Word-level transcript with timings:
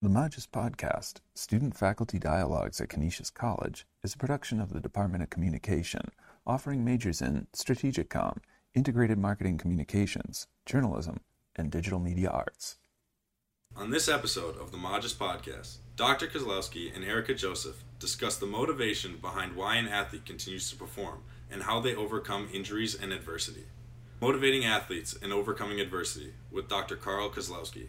The 0.00 0.08
Magis 0.08 0.46
Podcast, 0.46 1.14
Student 1.34 1.76
Faculty 1.76 2.20
Dialogues 2.20 2.80
at 2.80 2.88
Canisius 2.88 3.30
College, 3.30 3.84
is 4.04 4.14
a 4.14 4.18
production 4.18 4.60
of 4.60 4.72
the 4.72 4.78
Department 4.78 5.24
of 5.24 5.30
Communication, 5.30 6.12
offering 6.46 6.84
majors 6.84 7.20
in 7.20 7.48
Strategic 7.52 8.08
Com, 8.08 8.40
Integrated 8.76 9.18
Marketing 9.18 9.58
Communications, 9.58 10.46
Journalism, 10.64 11.18
and 11.56 11.72
Digital 11.72 11.98
Media 11.98 12.30
Arts. 12.30 12.76
On 13.74 13.90
this 13.90 14.08
episode 14.08 14.56
of 14.58 14.70
the 14.70 14.78
Magis 14.78 15.14
Podcast, 15.14 15.78
Dr. 15.96 16.28
Kozlowski 16.28 16.94
and 16.94 17.04
Erika 17.04 17.34
Joseph 17.34 17.82
discuss 17.98 18.36
the 18.36 18.46
motivation 18.46 19.16
behind 19.20 19.56
why 19.56 19.74
an 19.74 19.88
athlete 19.88 20.24
continues 20.24 20.70
to 20.70 20.76
perform 20.76 21.24
and 21.50 21.64
how 21.64 21.80
they 21.80 21.96
overcome 21.96 22.48
injuries 22.54 22.94
and 22.94 23.12
adversity. 23.12 23.64
Motivating 24.20 24.64
Athletes 24.64 25.18
and 25.20 25.32
Overcoming 25.32 25.80
Adversity 25.80 26.34
with 26.52 26.68
Dr. 26.68 26.94
Karl 26.94 27.30
Kozlowski. 27.30 27.88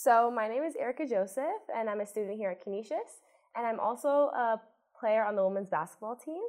So, 0.00 0.30
my 0.30 0.46
name 0.46 0.62
is 0.62 0.76
Erika 0.76 1.04
Joseph, 1.04 1.64
and 1.76 1.90
I'm 1.90 1.98
a 1.98 2.06
student 2.06 2.36
here 2.36 2.50
at 2.50 2.62
Canisius, 2.62 3.18
and 3.56 3.66
I'm 3.66 3.80
also 3.80 4.30
a 4.32 4.60
player 4.96 5.24
on 5.24 5.34
the 5.34 5.44
women's 5.44 5.66
basketball 5.66 6.14
team. 6.14 6.40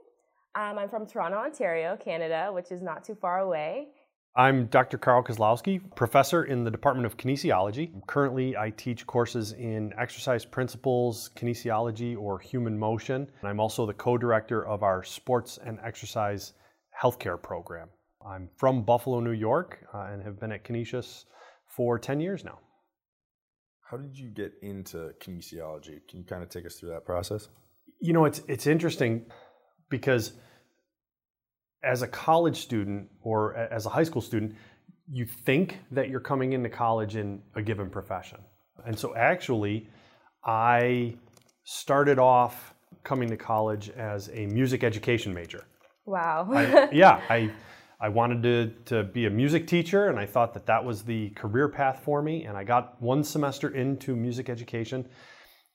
Um, 0.53 0.77
I'm 0.77 0.87
from 0.87 1.07
Toronto, 1.07 1.39
Ontario, 1.39 1.97
Canada, 1.97 2.51
which 2.53 2.71
is 2.71 2.83
not 2.83 3.03
too 3.03 3.15
far 3.15 3.39
away. 3.39 3.87
I'm 4.35 4.67
Dr. 4.67 4.99
Karl 4.99 5.23
Kozlowski, 5.23 5.81
professor 5.95 6.43
in 6.43 6.63
the 6.63 6.69
Department 6.69 7.07
of 7.07 7.17
Kinesiology. 7.17 7.89
Currently, 8.05 8.55
I 8.55 8.69
teach 8.69 9.07
courses 9.07 9.53
in 9.53 9.93
exercise 9.97 10.45
principles, 10.45 11.31
kinesiology, 11.35 12.15
or 12.15 12.37
human 12.37 12.77
motion. 12.77 13.27
And 13.39 13.49
I'm 13.49 13.59
also 13.59 13.87
the 13.87 13.95
co 13.95 14.15
director 14.15 14.67
of 14.67 14.83
our 14.83 15.03
sports 15.03 15.57
and 15.65 15.79
exercise 15.83 16.53
healthcare 16.95 17.41
program. 17.41 17.89
I'm 18.23 18.47
from 18.57 18.83
Buffalo, 18.83 19.19
New 19.19 19.31
York, 19.31 19.79
uh, 19.91 20.01
and 20.11 20.21
have 20.21 20.39
been 20.39 20.51
at 20.51 20.63
Canisius 20.63 21.25
for 21.65 21.97
10 21.97 22.19
years 22.19 22.45
now. 22.45 22.59
How 23.89 23.97
did 23.97 24.17
you 24.17 24.29
get 24.29 24.53
into 24.61 25.13
kinesiology? 25.19 26.07
Can 26.07 26.19
you 26.19 26.23
kind 26.23 26.43
of 26.43 26.49
take 26.49 26.65
us 26.65 26.75
through 26.75 26.89
that 26.89 27.05
process? 27.05 27.49
You 27.99 28.13
know, 28.13 28.25
it's 28.25 28.39
it's 28.47 28.67
interesting 28.67 29.25
because 29.89 30.33
as 31.83 32.03
a 32.03 32.07
college 32.07 32.57
student 32.57 33.09
or 33.21 33.55
as 33.55 33.87
a 33.87 33.89
high 33.89 34.03
school 34.03 34.21
student, 34.21 34.55
you 35.11 35.25
think 35.25 35.79
that 35.91 36.09
you're 36.09 36.19
coming 36.19 36.53
into 36.53 36.69
college 36.69 37.15
in 37.15 37.41
a 37.55 37.63
given 37.63 37.89
profession. 37.89 38.37
And 38.85 38.97
so 38.97 39.15
actually, 39.15 39.89
I 40.45 41.15
started 41.63 42.19
off 42.19 42.75
coming 43.03 43.27
to 43.29 43.37
college 43.37 43.89
as 43.89 44.29
a 44.29 44.45
music 44.45 44.83
education 44.83 45.33
major. 45.33 45.65
Wow. 46.05 46.47
I, 46.51 46.89
yeah, 46.93 47.21
I 47.27 47.51
I 48.01 48.07
wanted 48.07 48.43
to, 48.43 48.95
to 48.95 49.03
be 49.03 49.25
a 49.25 49.29
music 49.29 49.67
teacher, 49.67 50.07
and 50.07 50.17
I 50.17 50.25
thought 50.25 50.53
that 50.53 50.65
that 50.67 50.83
was 50.85 51.03
the 51.03 51.31
career 51.31 51.67
path 51.67 52.01
for 52.03 52.21
me. 52.21 52.45
And 52.45 52.55
I 52.57 52.63
got 52.63 53.01
one 53.01 53.23
semester 53.25 53.75
into 53.75 54.15
music 54.15 54.49
education, 54.49 55.05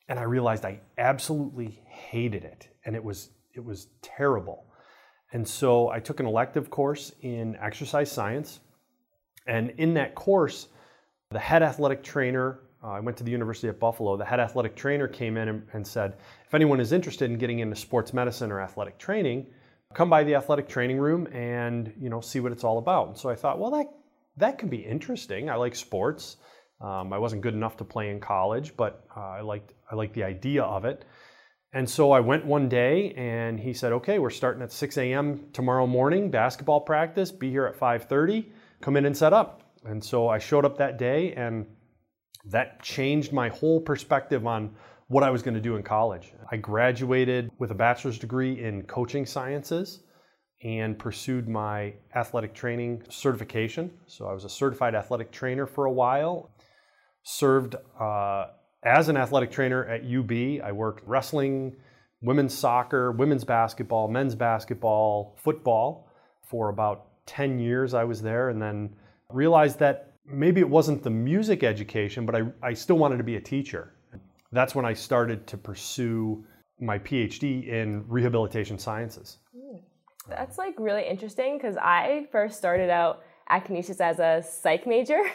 and 0.09 0.19
I 0.19 0.23
realized 0.23 0.65
I 0.65 0.81
absolutely 0.97 1.83
hated 1.87 2.45
it, 2.45 2.69
and 2.87 2.97
it 2.97 3.05
was 3.05 3.31
it 3.53 3.63
was 3.63 3.89
terrible. 4.01 4.65
And 5.33 5.47
so 5.47 5.91
I 5.91 6.01
took 6.01 6.19
an 6.19 6.27
elective 6.27 6.71
course 6.71 7.13
in 7.21 7.57
exercise 7.57 8.11
science, 8.11 8.61
and 9.47 9.71
in 9.77 9.95
that 9.95 10.15
course, 10.15 10.69
the 11.31 11.39
head 11.39 11.63
athletic 11.63 12.03
trainer. 12.03 12.61
Uh, 12.83 12.93
I 12.93 13.01
went 13.01 13.17
to 13.19 13.25
the 13.25 13.31
University 13.31 13.69
of 13.69 13.79
Buffalo. 13.79 14.17
The 14.17 14.25
head 14.25 14.41
athletic 14.41 14.77
trainer 14.77 15.09
came 15.09 15.37
in 15.37 15.49
and, 15.49 15.67
and 15.73 15.87
said, 15.87 16.17
if 16.47 16.55
anyone 16.55 16.81
is 16.81 16.93
interested 16.93 17.31
in 17.31 17.39
getting 17.39 17.61
into 17.61 17.77
sports 17.77 18.13
medicine 18.13 18.53
or 18.53 18.61
athletic 18.61 18.99
training, 18.99 19.47
come 19.95 20.11
by 20.11 20.25
the 20.25 20.35
athletic 20.35 20.69
training 20.69 20.99
room 20.99 21.27
and 21.29 21.93
you 21.99 22.11
know 22.11 22.21
see 22.21 22.41
what 22.41 22.53
it's 22.53 22.65
all 22.65 22.79
about. 22.79 23.09
And 23.09 23.17
so 23.17 23.31
I 23.31 23.35
thought, 23.35 23.59
well, 23.59 23.71
that 23.71 23.87
that 24.37 24.59
could 24.59 24.71
be 24.71 24.79
interesting. 24.79 25.49
I 25.49 25.55
like 25.55 25.75
sports. 25.75 26.37
Um, 26.81 27.13
I 27.13 27.19
wasn't 27.19 27.43
good 27.43 27.55
enough 27.55 27.77
to 27.79 27.85
play 27.85 28.11
in 28.11 28.21
college, 28.21 28.77
but 28.77 29.07
uh, 29.17 29.21
I 29.21 29.41
liked 29.41 29.73
I 29.91 29.95
liked 29.95 30.15
the 30.15 30.25
idea 30.25 30.63
of 30.63 30.85
it. 30.85 31.05
And 31.73 31.89
so 31.89 32.13
I 32.13 32.21
went 32.21 32.45
one 32.45 32.69
day, 32.69 33.13
and 33.17 33.59
he 33.59 33.73
said, 33.73 33.93
"Okay, 33.93 34.19
we're 34.19 34.31
starting 34.31 34.63
at 34.63 34.71
6 34.71 34.97
a.m. 34.99 35.47
tomorrow 35.53 35.87
morning, 35.87 36.31
basketball 36.31 36.81
practice. 36.81 37.33
Be 37.33 37.51
here 37.51 37.67
at 37.67 37.77
5:30. 37.77 38.51
Come 38.81 38.97
in 38.97 39.07
and 39.07 39.17
set 39.17 39.33
up." 39.33 39.63
And 39.85 40.03
so 40.03 40.29
I 40.29 40.39
showed 40.39 40.65
up 40.65 40.77
that 40.79 40.99
day, 40.99 41.33
and 41.35 41.67
that 42.47 42.83
changed 42.83 43.33
my 43.33 43.49
whole 43.49 43.81
perspective 43.81 44.47
on 44.47 44.75
what 45.09 45.23
I 45.23 45.31
was 45.31 45.43
going 45.43 45.55
to 45.55 45.61
do 45.61 45.77
in 45.77 45.83
college. 45.83 46.33
I 46.51 46.57
graduated 46.57 47.51
with 47.59 47.71
a 47.71 47.75
bachelor's 47.75 48.19
degree 48.19 48.63
in 48.63 48.83
coaching 48.85 49.27
sciences 49.27 50.03
and 50.63 50.99
pursued 50.99 51.49
my 51.49 51.93
athletic 52.15 52.55
training 52.55 53.03
certification. 53.11 53.91
So 54.07 54.27
I 54.27 54.33
was 54.33 54.45
a 54.45 54.49
certified 54.49 54.95
athletic 54.95 55.31
trainer 55.31 55.67
for 55.67 55.85
a 55.85 55.93
while. 55.93 56.51
Served 57.23 57.77
uh, 58.01 58.47
as 58.83 59.09
an 59.09 59.17
athletic 59.17 59.51
trainer 59.51 59.85
at 59.87 60.03
UB. 60.05 60.65
I 60.65 60.73
worked 60.73 61.07
wrestling, 61.07 61.77
women's 62.23 62.55
soccer, 62.57 63.13
women's 63.13 63.45
basketball, 63.45 64.09
men's 64.09 64.35
basketball, 64.35 65.37
football 65.43 66.11
for 66.43 66.71
about 66.71 67.09
10 67.27 67.59
years 67.59 67.95
I 67.95 68.05
was 68.05 68.23
there 68.23 68.49
and 68.49 68.61
then 68.61 68.95
realized 69.31 69.79
that 69.81 70.15
maybe 70.27 70.61
it 70.61 70.69
wasn't 70.69 71.03
the 71.03 71.11
music 71.11 71.63
education, 71.63 72.25
but 72.25 72.35
I, 72.35 72.43
I 72.63 72.75
still 72.75 72.97
wanted 72.97 73.19
to 73.19 73.25
be 73.25 73.37
a 73.37 73.41
teacher 73.41 73.95
that's 74.55 74.75
when 74.75 74.85
I 74.85 74.93
started 74.93 75.47
to 75.49 75.57
pursue 75.57 76.45
my 76.81 76.99
PhD 76.99 77.69
in 77.69 78.05
rehabilitation 78.09 78.79
sciences. 78.79 79.39
That's 80.29 80.57
like 80.57 80.75
really 80.79 81.07
interesting 81.07 81.59
because 81.59 81.77
I 81.77 82.27
first 82.33 82.57
started 82.57 82.91
out 82.91 83.23
at 83.49 83.65
Canisius 83.67 84.01
as 84.01 84.19
a 84.19 84.43
psych 84.47 84.87
major. 84.87 85.21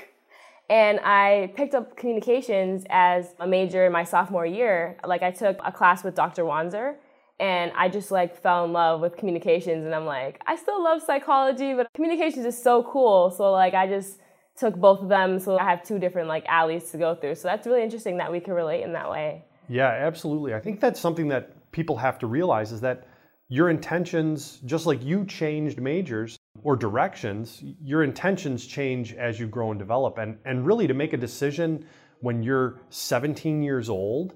And 0.72 1.00
I 1.00 1.52
picked 1.56 1.74
up 1.74 1.98
communications 1.98 2.86
as 2.92 3.34
a 3.40 3.48
major 3.48 3.88
in 3.88 3.92
my 3.92 4.04
sophomore 4.04 4.46
year. 4.46 4.98
Like 5.04 5.24
I 5.24 5.32
took 5.32 5.58
a 5.66 5.72
class 5.72 6.04
with 6.04 6.14
Dr. 6.14 6.44
Wanzer 6.44 6.98
and 7.40 7.72
I 7.76 7.90
just 7.90 8.12
like 8.12 8.40
fell 8.40 8.66
in 8.66 8.74
love 8.74 9.02
with 9.02 9.18
communications 9.18 9.84
and 9.86 9.96
I'm 9.96 10.06
like, 10.06 10.40
I 10.46 10.56
still 10.56 10.84
love 10.84 11.02
psychology, 11.02 11.74
but 11.74 11.88
communications 11.96 12.46
is 12.46 12.62
so 12.62 12.84
cool. 12.84 13.32
So 13.32 13.52
like 13.52 13.74
I 13.74 13.88
just 13.88 14.20
took 14.60 14.76
both 14.76 15.02
of 15.02 15.10
them 15.10 15.40
so 15.40 15.58
I 15.58 15.64
have 15.64 15.84
two 15.84 16.00
different 16.00 16.28
like 16.28 16.46
alleys 16.48 16.92
to 16.92 16.98
go 16.98 17.16
through. 17.16 17.36
So 17.36 17.48
that's 17.48 17.66
really 17.66 17.84
interesting 17.84 18.18
that 18.18 18.32
we 18.32 18.40
can 18.40 18.54
relate 18.54 18.84
in 18.84 18.94
that 18.94 19.10
way. 19.10 19.46
Yeah, 19.68 19.88
absolutely. 19.88 20.54
I 20.54 20.60
think 20.60 20.80
that's 20.80 21.00
something 21.00 21.28
that 21.30 21.72
people 21.72 21.98
have 21.98 22.20
to 22.20 22.28
realize 22.28 22.72
is 22.72 22.82
that 22.82 23.08
your 23.50 23.70
intentions, 23.70 24.60
just 24.66 24.86
like 24.86 25.04
you 25.04 25.26
changed 25.26 25.80
majors 25.80 26.38
or 26.62 26.76
directions, 26.76 27.64
your 27.82 28.04
intentions 28.04 28.66
change 28.66 29.14
as 29.14 29.40
you 29.40 29.48
grow 29.48 29.72
and 29.72 29.80
develop. 29.80 30.20
And, 30.20 30.38
and 30.46 30.66
really, 30.66 30.86
to 30.88 30.94
make 30.94 31.14
a 31.14 31.18
decision 31.18 31.86
when 32.22 32.44
you're 32.44 32.82
17 32.90 33.64
years 33.64 33.90
old, 33.90 34.36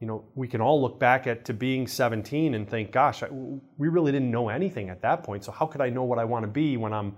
you 0.00 0.06
know, 0.06 0.24
we 0.34 0.48
can 0.48 0.60
all 0.60 0.82
look 0.82 0.98
back 0.98 1.26
at 1.26 1.44
to 1.46 1.54
being 1.54 1.86
17 1.86 2.54
and 2.54 2.68
think, 2.68 2.92
gosh, 2.92 3.22
I, 3.22 3.28
we 3.30 3.88
really 3.88 4.12
didn't 4.12 4.30
know 4.30 4.48
anything 4.48 4.90
at 4.90 5.00
that 5.02 5.22
point. 5.22 5.44
So 5.44 5.52
how 5.52 5.66
could 5.66 5.80
I 5.80 5.88
know 5.88 6.02
what 6.02 6.18
I 6.18 6.24
want 6.24 6.42
to 6.42 6.50
be 6.50 6.76
when 6.76 6.92
I'm 6.92 7.14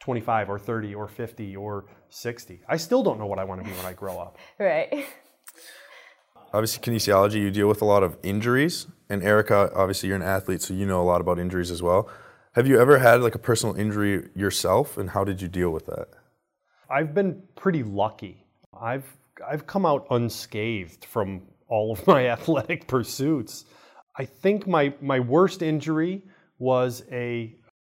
25 0.00 0.50
or 0.50 0.58
30 0.58 0.94
or 0.94 1.08
50 1.08 1.56
or 1.56 1.86
60. 2.10 2.62
I 2.68 2.76
still 2.76 3.02
don't 3.02 3.18
know 3.18 3.26
what 3.26 3.38
I 3.38 3.44
want 3.44 3.62
to 3.62 3.68
be 3.68 3.76
when 3.76 3.86
I 3.86 3.92
grow 3.92 4.18
up. 4.18 4.38
right. 4.58 5.06
Obviously, 6.52 6.82
kinesiology, 6.82 7.34
you 7.34 7.50
deal 7.50 7.68
with 7.68 7.82
a 7.82 7.84
lot 7.84 8.02
of 8.02 8.16
injuries. 8.22 8.86
And 9.08 9.22
Erika, 9.22 9.70
obviously, 9.74 10.08
you're 10.08 10.16
an 10.16 10.22
athlete, 10.22 10.62
so 10.62 10.74
you 10.74 10.86
know 10.86 11.00
a 11.00 11.04
lot 11.04 11.20
about 11.20 11.38
injuries 11.38 11.70
as 11.70 11.82
well. 11.82 12.08
Have 12.54 12.66
you 12.66 12.80
ever 12.80 12.98
had 12.98 13.20
like 13.20 13.34
a 13.34 13.38
personal 13.38 13.76
injury 13.76 14.30
yourself, 14.34 14.96
and 14.96 15.10
how 15.10 15.24
did 15.24 15.42
you 15.42 15.48
deal 15.48 15.70
with 15.70 15.86
that? 15.86 16.08
I've 16.88 17.14
been 17.14 17.42
pretty 17.54 17.82
lucky. 17.82 18.46
I've 18.80 19.04
I've 19.46 19.66
come 19.66 19.84
out 19.84 20.06
unscathed 20.10 21.04
from 21.04 21.42
all 21.68 21.92
of 21.92 22.06
my 22.06 22.28
athletic 22.30 22.86
pursuits. 22.86 23.66
I 24.16 24.24
think 24.24 24.66
my 24.66 24.94
my 25.00 25.20
worst 25.20 25.62
injury 25.62 26.22
was 26.58 27.04
a 27.12 27.54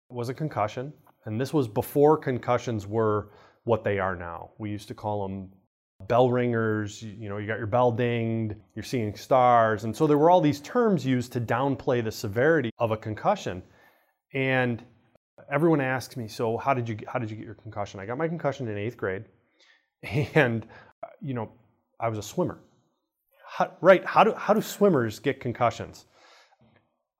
was 0.08 0.28
a 0.28 0.34
concussion. 0.34 0.92
And 1.28 1.38
this 1.38 1.52
was 1.52 1.68
before 1.68 2.16
concussions 2.16 2.86
were 2.86 3.28
what 3.64 3.84
they 3.84 3.98
are 3.98 4.16
now. 4.16 4.52
We 4.56 4.70
used 4.70 4.88
to 4.88 4.94
call 4.94 5.28
them 5.28 5.50
bell 6.08 6.30
ringers, 6.30 7.02
you 7.02 7.28
know, 7.28 7.36
you 7.36 7.46
got 7.46 7.58
your 7.58 7.66
bell 7.66 7.92
dinged, 7.92 8.56
you're 8.74 8.82
seeing 8.82 9.14
stars. 9.14 9.84
And 9.84 9.94
so 9.94 10.06
there 10.06 10.16
were 10.16 10.30
all 10.30 10.40
these 10.40 10.60
terms 10.60 11.04
used 11.04 11.30
to 11.34 11.40
downplay 11.40 12.02
the 12.02 12.10
severity 12.10 12.70
of 12.78 12.92
a 12.92 12.96
concussion. 12.96 13.62
And 14.32 14.82
everyone 15.52 15.82
asks 15.82 16.16
me, 16.16 16.28
so 16.28 16.56
how 16.56 16.72
did 16.72 16.88
you 16.88 16.96
how 17.06 17.18
did 17.18 17.30
you 17.30 17.36
get 17.36 17.44
your 17.44 17.56
concussion? 17.56 18.00
I 18.00 18.06
got 18.06 18.16
my 18.16 18.26
concussion 18.26 18.66
in 18.66 18.76
8th 18.76 18.96
grade. 18.96 19.24
And 20.34 20.66
you 21.20 21.34
know, 21.34 21.52
I 22.00 22.08
was 22.08 22.18
a 22.18 22.22
swimmer. 22.22 22.58
How, 23.46 23.72
right, 23.82 24.02
how 24.02 24.24
do 24.24 24.32
how 24.32 24.54
do 24.54 24.62
swimmers 24.62 25.18
get 25.18 25.40
concussions? 25.40 26.06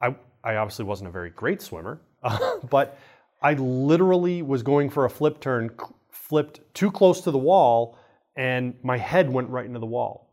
I 0.00 0.14
I 0.42 0.56
obviously 0.56 0.86
wasn't 0.86 1.08
a 1.08 1.12
very 1.12 1.30
great 1.30 1.60
swimmer, 1.60 2.00
but 2.70 2.98
I 3.40 3.54
literally 3.54 4.42
was 4.42 4.62
going 4.62 4.90
for 4.90 5.04
a 5.04 5.10
flip 5.10 5.40
turn, 5.40 5.70
flipped 6.10 6.60
too 6.74 6.90
close 6.90 7.20
to 7.22 7.30
the 7.30 7.38
wall, 7.38 7.98
and 8.36 8.74
my 8.82 8.98
head 8.98 9.30
went 9.30 9.48
right 9.50 9.66
into 9.66 9.78
the 9.78 9.86
wall. 9.86 10.30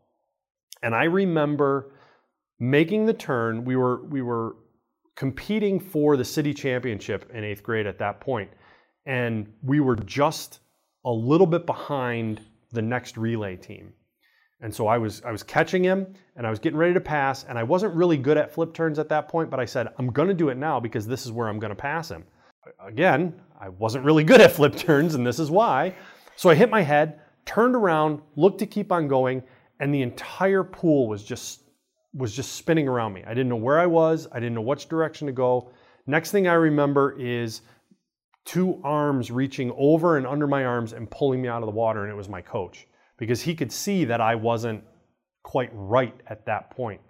And 0.82 0.94
I 0.94 1.04
remember 1.04 1.92
making 2.58 3.06
the 3.06 3.14
turn. 3.14 3.64
We 3.64 3.76
were 3.76 4.04
we 4.06 4.22
were 4.22 4.56
competing 5.14 5.80
for 5.80 6.16
the 6.16 6.24
city 6.24 6.52
championship 6.52 7.30
in 7.32 7.44
eighth 7.44 7.62
grade 7.62 7.86
at 7.86 7.98
that 7.98 8.20
point, 8.20 8.50
and 9.06 9.52
we 9.62 9.80
were 9.80 9.96
just 9.96 10.60
a 11.04 11.10
little 11.10 11.46
bit 11.46 11.66
behind 11.66 12.40
the 12.72 12.82
next 12.82 13.16
relay 13.16 13.56
team. 13.56 13.92
And 14.60 14.74
so 14.74 14.86
I 14.86 14.98
was 14.98 15.22
I 15.22 15.30
was 15.32 15.42
catching 15.42 15.84
him 15.84 16.14
and 16.34 16.46
I 16.46 16.50
was 16.50 16.58
getting 16.58 16.78
ready 16.78 16.94
to 16.94 17.00
pass 17.00 17.44
and 17.44 17.58
I 17.58 17.62
wasn't 17.62 17.94
really 17.94 18.16
good 18.16 18.36
at 18.38 18.52
flip 18.52 18.72
turns 18.72 18.98
at 18.98 19.08
that 19.10 19.28
point, 19.28 19.50
but 19.50 19.60
I 19.60 19.64
said 19.64 19.88
I'm 19.98 20.08
going 20.08 20.28
to 20.28 20.34
do 20.34 20.48
it 20.48 20.56
now 20.56 20.80
because 20.80 21.06
this 21.06 21.26
is 21.26 21.32
where 21.32 21.48
I'm 21.48 21.58
going 21.58 21.70
to 21.70 21.76
pass 21.76 22.10
him. 22.10 22.24
Again, 22.84 23.34
I 23.60 23.68
wasn't 23.68 24.04
really 24.04 24.24
good 24.24 24.40
at 24.40 24.52
flip 24.52 24.76
turns 24.76 25.14
and 25.14 25.26
this 25.26 25.38
is 25.38 25.50
why. 25.50 25.94
So 26.36 26.50
I 26.50 26.54
hit 26.54 26.70
my 26.70 26.82
head, 26.82 27.20
turned 27.44 27.74
around, 27.74 28.20
looked 28.36 28.58
to 28.58 28.66
keep 28.66 28.92
on 28.92 29.08
going, 29.08 29.42
and 29.80 29.92
the 29.92 30.02
entire 30.02 30.64
pool 30.64 31.08
was 31.08 31.22
just 31.22 31.62
was 32.14 32.34
just 32.34 32.54
spinning 32.54 32.88
around 32.88 33.12
me. 33.12 33.22
I 33.26 33.30
didn't 33.30 33.48
know 33.48 33.56
where 33.56 33.78
I 33.78 33.86
was, 33.86 34.26
I 34.32 34.40
didn't 34.40 34.54
know 34.54 34.62
which 34.62 34.88
direction 34.88 35.26
to 35.26 35.32
go. 35.32 35.70
Next 36.06 36.30
thing 36.30 36.48
I 36.48 36.54
remember 36.54 37.14
is 37.18 37.60
two 38.46 38.80
arms 38.84 39.30
reaching 39.30 39.72
over 39.76 40.16
and 40.16 40.26
under 40.26 40.46
my 40.46 40.64
arms 40.64 40.92
and 40.92 41.10
pulling 41.10 41.42
me 41.42 41.48
out 41.48 41.62
of 41.62 41.66
the 41.66 41.72
water 41.72 42.04
and 42.04 42.12
it 42.12 42.16
was 42.16 42.28
my 42.28 42.40
coach 42.40 42.86
because 43.18 43.42
he 43.42 43.54
could 43.54 43.72
see 43.72 44.04
that 44.06 44.20
I 44.20 44.34
wasn't 44.34 44.82
quite 45.42 45.70
right 45.72 46.14
at 46.28 46.46
that 46.46 46.70
point. 46.70 47.00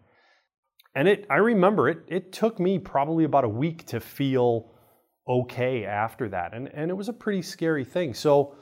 And 0.95 1.07
it 1.07 1.27
I 1.31 1.37
remember 1.37 1.89
it 1.89 1.99
it 2.09 2.33
took 2.33 2.59
me 2.59 2.79
probably 2.79 3.25
about 3.25 3.45
a 3.45 3.49
week 3.49 3.87
to 3.87 4.01
feel 4.01 4.73
okay 5.29 5.85
after 5.85 6.29
that. 6.29 6.55
And 6.55 6.69
and 6.69 6.91
it 6.91 6.95
was 6.95 7.09
a 7.09 7.13
pretty 7.13 7.43
scary 7.43 7.85
thing. 7.85 8.15
So, 8.15 8.55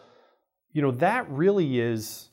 you 0.73 0.83
know, 0.83 0.91
that 0.93 1.29
really 1.31 1.81
is 1.81 2.31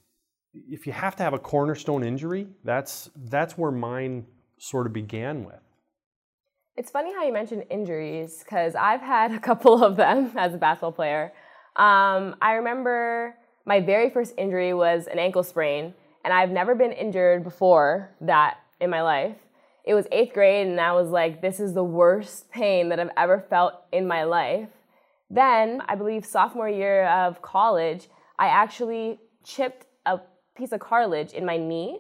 if 0.54 0.86
you 0.86 0.94
have 0.94 1.16
to 1.18 1.24
have 1.24 1.34
a 1.34 1.40
cornerstone 1.40 2.04
injury, 2.04 2.48
that's 2.64 3.10
that's 3.16 3.58
where 3.58 3.72
mine 3.72 4.26
sort 4.58 4.88
of 4.88 4.94
began 4.94 5.44
with. 5.44 5.60
It's 6.78 6.90
funny 6.90 7.14
how 7.14 7.26
you 7.26 7.34
mentioned 7.34 7.66
injuries 7.70 8.40
because 8.40 8.76
I've 8.76 9.02
had 9.02 9.34
a 9.34 9.40
couple 9.40 9.84
of 9.84 9.98
them 9.98 10.32
as 10.38 10.54
a 10.54 10.58
basketball 10.58 10.92
player. 10.92 11.34
Um, 11.76 12.36
I 12.42 12.54
remember 12.54 13.36
my 13.66 13.80
very 13.80 14.10
first 14.10 14.34
injury 14.38 14.74
was 14.74 15.08
an 15.08 15.20
ankle 15.20 15.44
sprain, 15.44 15.94
and 16.24 16.34
I've 16.34 16.50
never 16.50 16.76
been 16.76 16.92
injured 16.92 17.44
before 17.44 18.12
that 18.22 18.58
in 18.80 18.90
my 18.90 19.02
life. 19.02 19.36
It 19.84 19.94
was 19.94 20.08
eighth 20.12 20.34
grade, 20.34 20.68
and 20.68 20.80
I 20.80 20.94
was 20.94 21.10
like, 21.10 21.42
this 21.42 21.60
is 21.60 21.74
the 21.74 21.84
worst 21.84 22.52
pain 22.52 22.90
that 22.90 23.00
I've 23.00 23.10
ever 23.18 23.46
felt 23.50 23.74
in 23.92 24.08
my 24.08 24.24
life. 24.24 24.70
Then, 25.30 25.82
I 25.88 25.96
believe 25.96 26.26
sophomore 26.26 26.70
year 26.70 27.06
of 27.06 27.42
college, 27.42 28.08
I 28.38 28.48
actually 28.48 29.20
chipped 29.44 29.86
a 30.06 30.20
piece 30.56 30.72
of 30.72 30.80
cartilage 30.80 31.34
in 31.34 31.46
my 31.46 31.58
knee. 31.58 32.00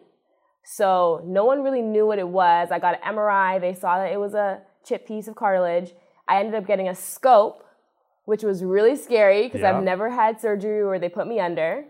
So 0.63 1.21
no 1.25 1.45
one 1.45 1.63
really 1.63 1.81
knew 1.81 2.05
what 2.05 2.19
it 2.19 2.27
was. 2.27 2.69
I 2.71 2.77
got 2.77 2.99
an 3.01 3.15
MRI, 3.15 3.59
they 3.59 3.73
saw 3.73 3.97
that 3.97 4.11
it 4.11 4.19
was 4.19 4.33
a 4.33 4.61
chipped 4.85 5.07
piece 5.07 5.27
of 5.27 5.35
cartilage. 5.35 5.93
I 6.27 6.39
ended 6.39 6.55
up 6.55 6.67
getting 6.67 6.87
a 6.87 6.95
scope 6.95 7.65
which 8.25 8.43
was 8.43 8.63
really 8.63 8.95
scary 8.95 9.43
because 9.43 9.61
Yeah. 9.61 9.75
I've 9.75 9.83
never 9.83 10.09
had 10.09 10.39
surgery 10.39 10.85
where 10.85 10.99
they 10.99 11.09
put 11.09 11.27
me 11.27 11.39
under. 11.39 11.85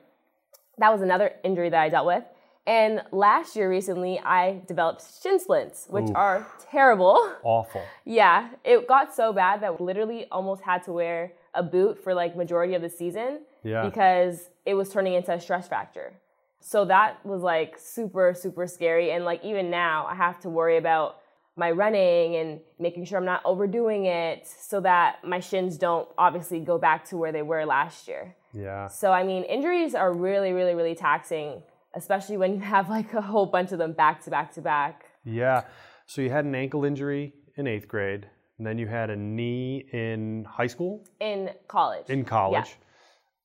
That 0.77 0.91
was 0.91 1.01
another 1.01 1.33
injury 1.43 1.69
that 1.69 1.79
I 1.79 1.89
dealt 1.89 2.07
with. 2.07 2.23
And 2.71 3.01
last 3.11 3.57
year, 3.57 3.69
recently, 3.69 4.17
I 4.21 4.61
developed 4.65 5.03
shin 5.21 5.41
splints, 5.41 5.87
which 5.89 6.09
Oof. 6.09 6.15
are 6.15 6.47
terrible. 6.71 7.17
Awful. 7.43 7.81
yeah, 8.05 8.47
it 8.63 8.87
got 8.87 9.13
so 9.13 9.33
bad 9.33 9.61
that 9.61 9.81
literally 9.81 10.25
almost 10.31 10.61
had 10.63 10.81
to 10.83 10.93
wear 10.93 11.33
a 11.53 11.61
boot 11.61 12.01
for 12.01 12.13
like 12.13 12.37
majority 12.37 12.73
of 12.73 12.81
the 12.81 12.87
season 12.89 13.41
Yeah. 13.63 13.83
because 13.83 14.49
it 14.65 14.73
was 14.75 14.87
turning 14.87 15.15
into 15.15 15.33
a 15.33 15.39
stress 15.41 15.67
fracture. 15.67 16.13
So 16.61 16.85
that 16.85 17.25
was 17.25 17.41
like 17.41 17.77
super, 17.77 18.33
super 18.33 18.65
scary. 18.67 19.11
And 19.11 19.25
like 19.25 19.43
even 19.43 19.69
now, 19.69 20.05
I 20.05 20.15
have 20.15 20.39
to 20.41 20.49
worry 20.49 20.77
about 20.77 21.17
my 21.57 21.71
running 21.71 22.37
and 22.37 22.61
making 22.79 23.03
sure 23.03 23.17
I'm 23.17 23.25
not 23.25 23.41
overdoing 23.43 24.05
it 24.05 24.47
so 24.47 24.79
that 24.79 25.25
my 25.25 25.41
shins 25.41 25.77
don't 25.77 26.07
obviously 26.17 26.61
go 26.61 26.77
back 26.77 27.03
to 27.09 27.17
where 27.17 27.33
they 27.33 27.41
were 27.41 27.65
last 27.65 28.07
year. 28.07 28.33
Yeah. 28.53 28.87
So, 28.87 29.11
I 29.11 29.23
mean, 29.23 29.43
injuries 29.43 29.93
are 29.93 30.13
really, 30.13 30.53
really, 30.53 30.73
really 30.73 30.95
taxing, 30.95 31.63
especially 31.95 32.37
when 32.37 32.53
you 32.53 32.59
have 32.61 32.89
like 32.89 33.13
a 33.13 33.21
whole 33.21 33.45
bunch 33.45 33.71
of 33.71 33.77
them 33.77 33.93
back 33.93 34.23
to 34.23 34.29
back 34.29 34.53
to 34.53 34.61
back. 34.61 35.05
Yeah. 35.23 35.63
So 36.05 36.21
you 36.21 36.29
had 36.29 36.45
an 36.45 36.55
ankle 36.55 36.85
injury 36.85 37.33
in 37.57 37.67
eighth 37.67 37.87
grade, 37.87 38.27
and 38.57 38.65
then 38.67 38.77
you 38.77 38.87
had 38.87 39.09
a 39.09 39.15
knee 39.15 39.85
in 39.93 40.45
high 40.49 40.67
school, 40.67 41.03
In 41.19 41.49
college. 41.67 42.09
in 42.09 42.25
college, 42.25 42.75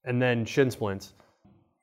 and 0.04 0.20
then 0.20 0.44
shin 0.44 0.70
splints. 0.70 1.12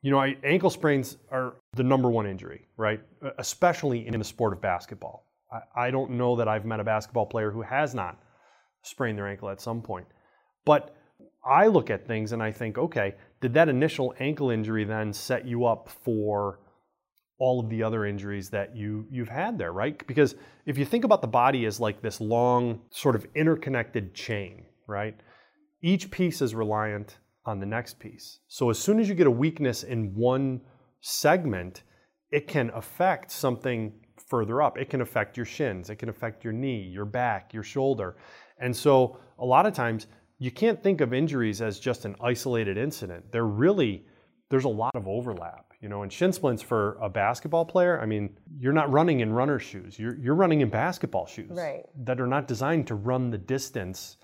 You 0.02 0.10
know, 0.10 0.18
I, 0.18 0.36
ankle 0.44 0.68
sprains 0.68 1.16
are 1.30 1.54
the 1.72 1.82
number 1.82 2.10
one 2.10 2.26
injury, 2.26 2.68
right? 2.76 3.00
Especially 3.38 4.06
in 4.06 4.18
the 4.18 4.24
sport 4.24 4.52
of 4.52 4.60
basketball. 4.60 5.26
I, 5.50 5.86
I 5.86 5.90
don't 5.90 6.10
know 6.12 6.36
that 6.36 6.46
I've 6.48 6.66
met 6.66 6.80
a 6.80 6.84
basketball 6.84 7.24
player 7.26 7.50
who 7.50 7.62
has 7.62 7.94
not 7.94 8.20
sprained 8.82 9.16
their 9.16 9.26
ankle 9.26 9.48
at 9.48 9.62
some 9.62 9.80
point. 9.80 10.06
But 10.66 10.94
I 11.44 11.66
look 11.66 11.90
at 11.90 12.06
things 12.06 12.32
and 12.32 12.42
I 12.42 12.50
think, 12.52 12.78
okay, 12.78 13.14
did 13.40 13.54
that 13.54 13.68
initial 13.68 14.14
ankle 14.18 14.50
injury 14.50 14.84
then 14.84 15.12
set 15.12 15.46
you 15.46 15.66
up 15.66 15.88
for 16.02 16.60
all 17.38 17.60
of 17.60 17.68
the 17.68 17.82
other 17.82 18.06
injuries 18.06 18.48
that 18.50 18.76
you 18.76 19.06
you've 19.10 19.28
had 19.28 19.58
there, 19.58 19.72
right? 19.72 20.06
Because 20.06 20.34
if 20.66 20.78
you 20.78 20.84
think 20.84 21.04
about 21.04 21.20
the 21.20 21.28
body 21.28 21.66
as 21.66 21.80
like 21.80 22.00
this 22.00 22.20
long 22.20 22.80
sort 22.90 23.16
of 23.16 23.26
interconnected 23.34 24.14
chain, 24.14 24.64
right? 24.86 25.16
Each 25.82 26.10
piece 26.10 26.40
is 26.40 26.54
reliant 26.54 27.18
on 27.44 27.60
the 27.60 27.66
next 27.66 27.98
piece. 27.98 28.38
So 28.48 28.70
as 28.70 28.78
soon 28.78 28.98
as 29.00 29.08
you 29.08 29.14
get 29.14 29.26
a 29.26 29.30
weakness 29.30 29.82
in 29.82 30.14
one 30.14 30.60
segment, 31.00 31.82
it 32.30 32.48
can 32.48 32.70
affect 32.70 33.30
something 33.30 33.92
further 34.28 34.62
up. 34.62 34.78
It 34.78 34.88
can 34.88 35.02
affect 35.02 35.36
your 35.36 35.46
shins, 35.46 35.90
it 35.90 35.96
can 35.96 36.08
affect 36.08 36.44
your 36.44 36.52
knee, 36.52 36.82
your 36.82 37.04
back, 37.04 37.52
your 37.52 37.62
shoulder. 37.62 38.16
And 38.58 38.74
so 38.74 39.18
a 39.38 39.44
lot 39.44 39.66
of 39.66 39.74
times 39.74 40.06
you 40.38 40.50
can't 40.50 40.82
think 40.82 41.00
of 41.00 41.12
injuries 41.14 41.62
as 41.62 41.78
just 41.78 42.04
an 42.04 42.16
isolated 42.20 42.76
incident. 42.76 43.30
They're 43.32 43.46
really 43.46 44.06
there's 44.50 44.64
a 44.64 44.68
lot 44.68 44.94
of 44.94 45.08
overlap, 45.08 45.72
you 45.80 45.88
know. 45.88 46.02
And 46.02 46.12
shin 46.12 46.32
splints 46.32 46.62
for 46.62 46.96
a 47.00 47.08
basketball 47.08 47.64
player, 47.64 48.00
I 48.00 48.06
mean, 48.06 48.36
you're 48.58 48.72
not 48.74 48.90
running 48.92 49.20
in 49.20 49.32
runner 49.32 49.58
shoes. 49.58 49.98
You're 49.98 50.16
you're 50.16 50.34
running 50.34 50.60
in 50.60 50.68
basketball 50.68 51.26
shoes 51.26 51.50
Right. 51.50 51.82
that 52.04 52.20
are 52.20 52.26
not 52.26 52.46
designed 52.46 52.86
to 52.88 52.94
run 52.94 53.30
the 53.30 53.38
distance 53.38 54.16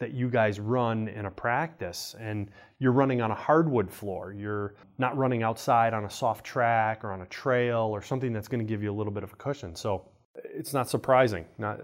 that 0.00 0.12
you 0.12 0.30
guys 0.30 0.58
run 0.58 1.08
in 1.08 1.26
a 1.26 1.30
practice 1.30 2.14
and 2.18 2.50
you're 2.78 2.92
running 2.92 3.20
on 3.20 3.30
a 3.30 3.34
hardwood 3.34 3.90
floor 3.92 4.32
you're 4.32 4.74
not 4.96 5.14
running 5.14 5.42
outside 5.42 5.92
on 5.92 6.06
a 6.06 6.10
soft 6.10 6.42
track 6.42 7.04
or 7.04 7.12
on 7.12 7.20
a 7.20 7.26
trail 7.26 7.80
or 7.92 8.00
something 8.00 8.32
that's 8.32 8.48
going 8.48 8.58
to 8.58 8.64
give 8.64 8.82
you 8.82 8.90
a 8.90 8.96
little 8.96 9.12
bit 9.12 9.22
of 9.22 9.30
a 9.34 9.36
cushion 9.36 9.76
so 9.76 10.08
it's 10.54 10.72
not 10.72 10.88
surprising 10.88 11.44
not 11.58 11.78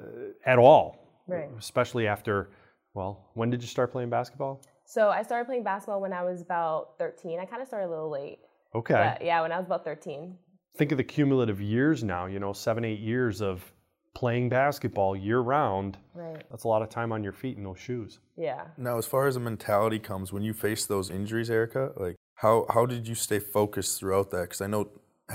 at 0.47 0.59
all 0.59 0.97
Right. 1.29 1.51
especially 1.59 2.07
after 2.07 2.49
well 2.97 3.29
when 3.35 3.51
did 3.51 3.63
you 3.63 3.69
start 3.69 3.93
playing 3.93 4.11
basketball 4.11 4.61
So 4.85 5.09
I 5.11 5.23
started 5.23 5.45
playing 5.47 5.63
basketball 5.65 6.01
when 6.01 6.13
I 6.13 6.23
was 6.25 6.41
about 6.41 6.99
13. 6.99 7.39
I 7.41 7.45
kind 7.45 7.61
of 7.63 7.69
started 7.69 7.87
a 7.87 7.93
little 7.95 8.11
late. 8.11 8.39
okay 8.75 8.95
But 8.95 9.25
yeah, 9.25 9.41
when 9.43 9.53
I 9.53 9.59
was 9.59 9.67
about 9.67 9.85
13. 9.85 10.37
think 10.79 10.91
of 10.93 10.99
the 10.99 11.05
cumulative 11.17 11.61
years 11.61 12.03
now 12.03 12.27
you 12.27 12.39
know 12.41 12.53
seven 12.53 12.85
eight 12.85 13.01
years 13.01 13.41
of 13.41 13.57
playing 14.15 14.49
basketball 14.49 15.15
year 15.15 15.41
round 15.41 15.99
Right. 16.15 16.43
that's 16.51 16.65
a 16.65 16.69
lot 16.69 16.81
of 16.83 16.89
time 16.89 17.13
on 17.13 17.23
your 17.23 17.33
feet 17.43 17.57
in 17.59 17.65
those 17.65 17.79
shoes 17.79 18.19
Yeah. 18.37 18.63
Now, 18.79 18.97
as 18.99 19.07
far 19.07 19.27
as 19.29 19.35
the 19.35 19.41
mentality 19.41 19.99
comes, 19.99 20.33
when 20.35 20.43
you 20.49 20.55
face 20.55 20.83
those 20.87 21.11
injuries, 21.19 21.51
Erika, 21.51 21.93
like 22.05 22.17
how 22.43 22.55
how 22.75 22.85
did 22.87 23.07
you 23.11 23.15
stay 23.15 23.39
focused 23.59 23.93
throughout 23.99 24.31
that? 24.33 24.43
Because 24.47 24.61
I 24.67 24.69
know 24.73 24.83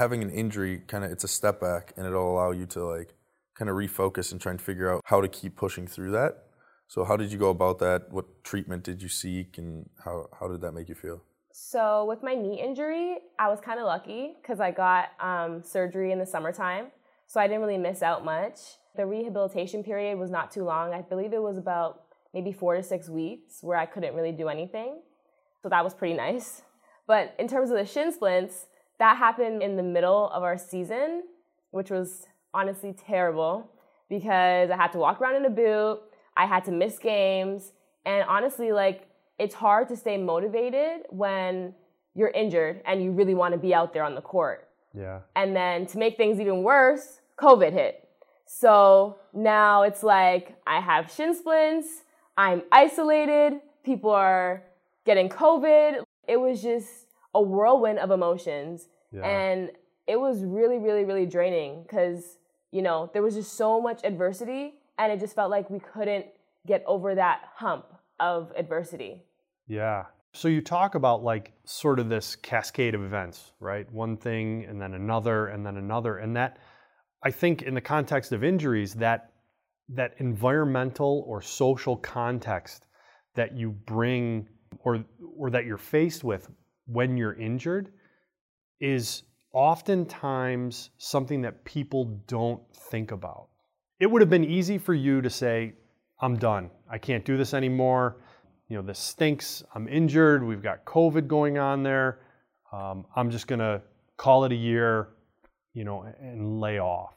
having 0.03 0.21
an 0.27 0.29
injury 0.43 0.73
kind 0.91 1.03
of 1.03 1.09
it's 1.11 1.23
a 1.23 1.27
step 1.39 1.59
back, 1.59 1.93
and 1.97 2.05
it'll 2.07 2.29
allow 2.35 2.51
you 2.59 2.65
to 2.75 2.79
like 2.95 3.09
kind 3.57 3.69
of 3.71 3.75
refocus 3.75 4.31
and 4.31 4.39
try 4.41 4.51
and 4.55 4.61
figure 4.69 4.87
out 4.91 5.01
how 5.11 5.19
to 5.25 5.27
keep 5.27 5.53
pushing 5.55 5.85
through 5.87 6.11
that. 6.19 6.31
So, 6.91 7.05
how 7.05 7.15
did 7.15 7.31
you 7.31 7.37
go 7.37 7.51
about 7.51 7.79
that? 7.79 8.11
What 8.11 8.43
treatment 8.43 8.83
did 8.83 9.01
you 9.01 9.07
seek, 9.07 9.57
and 9.57 9.89
how 10.03 10.27
how 10.37 10.49
did 10.49 10.59
that 10.59 10.73
make 10.73 10.89
you 10.89 10.95
feel? 10.95 11.21
So 11.53 12.03
with 12.03 12.21
my 12.21 12.35
knee 12.35 12.59
injury, 12.61 13.15
I 13.39 13.47
was 13.47 13.61
kind 13.61 13.79
of 13.79 13.85
lucky 13.85 14.35
because 14.41 14.59
I 14.59 14.71
got 14.71 15.11
um, 15.21 15.63
surgery 15.63 16.11
in 16.11 16.19
the 16.19 16.25
summertime, 16.25 16.87
so 17.27 17.39
I 17.39 17.47
didn't 17.47 17.61
really 17.61 17.77
miss 17.77 18.01
out 18.01 18.25
much. 18.25 18.57
The 18.97 19.05
rehabilitation 19.05 19.85
period 19.85 20.19
was 20.19 20.29
not 20.29 20.51
too 20.51 20.65
long. 20.65 20.93
I 20.93 21.01
believe 21.01 21.31
it 21.31 21.41
was 21.41 21.57
about 21.57 22.01
maybe 22.33 22.51
four 22.51 22.75
to 22.75 22.83
six 22.83 23.07
weeks 23.07 23.59
where 23.61 23.77
I 23.77 23.85
couldn't 23.85 24.13
really 24.13 24.33
do 24.33 24.49
anything. 24.49 24.99
So 25.63 25.69
that 25.69 25.85
was 25.85 25.93
pretty 25.93 26.15
nice. 26.15 26.61
But 27.07 27.35
in 27.39 27.47
terms 27.47 27.71
of 27.71 27.77
the 27.77 27.85
shin 27.85 28.11
splints, 28.11 28.65
that 28.99 29.15
happened 29.15 29.63
in 29.63 29.77
the 29.77 29.83
middle 29.95 30.29
of 30.31 30.43
our 30.43 30.57
season, 30.57 31.23
which 31.69 31.89
was 31.89 32.27
honestly 32.53 32.91
terrible 32.91 33.71
because 34.09 34.69
I 34.69 34.75
had 34.75 34.91
to 34.91 34.97
walk 34.97 35.21
around 35.21 35.37
in 35.37 35.45
a 35.45 35.49
boot, 35.49 36.01
I 36.35 36.45
had 36.45 36.65
to 36.65 36.71
miss 36.71 36.97
games, 36.97 37.71
and 38.05 38.25
honestly, 38.27 38.71
like, 38.71 39.07
it's 39.37 39.55
hard 39.55 39.87
to 39.89 39.95
stay 39.95 40.17
motivated 40.17 41.01
when 41.09 41.73
you're 42.13 42.29
injured 42.29 42.81
and 42.85 43.03
you 43.03 43.11
really 43.11 43.33
want 43.33 43.53
to 43.53 43.57
be 43.57 43.73
out 43.73 43.93
there 43.93 44.03
on 44.03 44.15
the 44.15 44.21
court. 44.21 44.67
yeah 44.93 45.19
And 45.35 45.55
then 45.55 45.85
to 45.87 45.97
make 45.97 46.17
things 46.17 46.39
even 46.39 46.63
worse, 46.63 47.21
COVID 47.39 47.73
hit. 47.73 48.07
So 48.45 49.17
now 49.33 49.83
it's 49.83 50.03
like 50.03 50.55
I 50.67 50.79
have 50.81 51.11
shin 51.11 51.33
splints, 51.33 52.03
I'm 52.37 52.63
isolated, 52.71 53.61
people 53.83 54.11
are 54.11 54.63
getting 55.05 55.29
COVID. 55.29 56.03
It 56.27 56.37
was 56.37 56.61
just 56.61 56.89
a 57.33 57.41
whirlwind 57.41 57.99
of 57.99 58.11
emotions. 58.11 58.87
Yeah. 59.11 59.25
And 59.25 59.71
it 60.05 60.19
was 60.19 60.43
really, 60.43 60.77
really, 60.77 61.05
really 61.05 61.25
draining 61.25 61.83
because, 61.83 62.37
you 62.71 62.81
know, 62.81 63.09
there 63.13 63.21
was 63.21 63.35
just 63.35 63.53
so 63.53 63.81
much 63.81 64.01
adversity 64.03 64.75
and 64.97 65.11
it 65.11 65.19
just 65.19 65.35
felt 65.35 65.51
like 65.51 65.69
we 65.69 65.79
couldn't 65.79 66.25
get 66.67 66.83
over 66.85 67.15
that 67.15 67.41
hump 67.55 67.85
of 68.19 68.51
adversity. 68.55 69.23
Yeah. 69.67 70.05
So 70.33 70.47
you 70.47 70.61
talk 70.61 70.95
about 70.95 71.23
like 71.23 71.53
sort 71.65 71.99
of 71.99 72.07
this 72.07 72.35
cascade 72.35 72.95
of 72.95 73.03
events, 73.03 73.51
right? 73.59 73.91
One 73.91 74.15
thing 74.15 74.65
and 74.65 74.81
then 74.81 74.93
another 74.93 75.47
and 75.47 75.65
then 75.65 75.77
another. 75.77 76.17
And 76.17 76.35
that 76.35 76.57
I 77.23 77.31
think 77.31 77.63
in 77.63 77.73
the 77.73 77.81
context 77.81 78.31
of 78.31 78.43
injuries, 78.43 78.93
that 78.95 79.31
that 79.89 80.13
environmental 80.19 81.25
or 81.27 81.41
social 81.41 81.97
context 81.97 82.87
that 83.35 83.57
you 83.57 83.71
bring 83.71 84.47
or 84.79 85.03
or 85.37 85.49
that 85.49 85.65
you're 85.65 85.77
faced 85.77 86.23
with 86.23 86.49
when 86.85 87.17
you're 87.17 87.33
injured 87.33 87.91
is 88.79 89.23
oftentimes 89.53 90.91
something 90.97 91.41
that 91.41 91.63
people 91.65 92.21
don't 92.27 92.61
think 92.73 93.11
about. 93.11 93.47
It 94.01 94.09
would 94.09 94.23
have 94.23 94.31
been 94.31 94.43
easy 94.43 94.79
for 94.79 94.95
you 94.95 95.21
to 95.21 95.29
say, 95.29 95.73
I'm 96.19 96.35
done. 96.35 96.71
I 96.89 96.97
can't 96.97 97.23
do 97.23 97.37
this 97.37 97.53
anymore. 97.53 98.17
You 98.67 98.77
know, 98.77 98.81
this 98.81 98.97
stinks. 98.97 99.63
I'm 99.75 99.87
injured. 99.87 100.43
We've 100.43 100.63
got 100.63 100.85
COVID 100.85 101.27
going 101.27 101.59
on 101.59 101.83
there. 101.83 102.17
Um, 102.73 103.05
I'm 103.15 103.29
just 103.29 103.45
going 103.45 103.59
to 103.59 103.79
call 104.17 104.43
it 104.45 104.51
a 104.51 104.55
year, 104.55 105.09
you 105.75 105.83
know, 105.83 106.11
and 106.19 106.59
lay 106.59 106.79
off. 106.79 107.13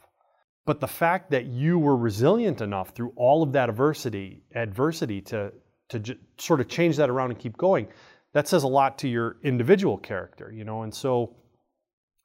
But 0.67 0.81
the 0.81 0.87
fact 0.87 1.31
that 1.31 1.47
you 1.47 1.79
were 1.79 1.97
resilient 1.97 2.61
enough 2.61 2.91
through 2.91 3.15
all 3.17 3.43
of 3.43 3.53
that 3.53 3.71
adversity, 3.71 4.43
adversity 4.55 5.23
to 5.23 5.53
to 5.89 5.99
j- 5.99 6.19
sort 6.39 6.61
of 6.61 6.69
change 6.69 6.97
that 6.97 7.09
around 7.09 7.31
and 7.31 7.39
keep 7.39 7.57
going, 7.57 7.89
that 8.35 8.47
says 8.47 8.63
a 8.63 8.69
lot 8.69 8.99
to 8.99 9.09
your 9.09 9.37
individual 9.43 9.97
character, 9.97 10.53
you 10.53 10.65
know. 10.65 10.83
And 10.83 10.95
so, 10.95 11.35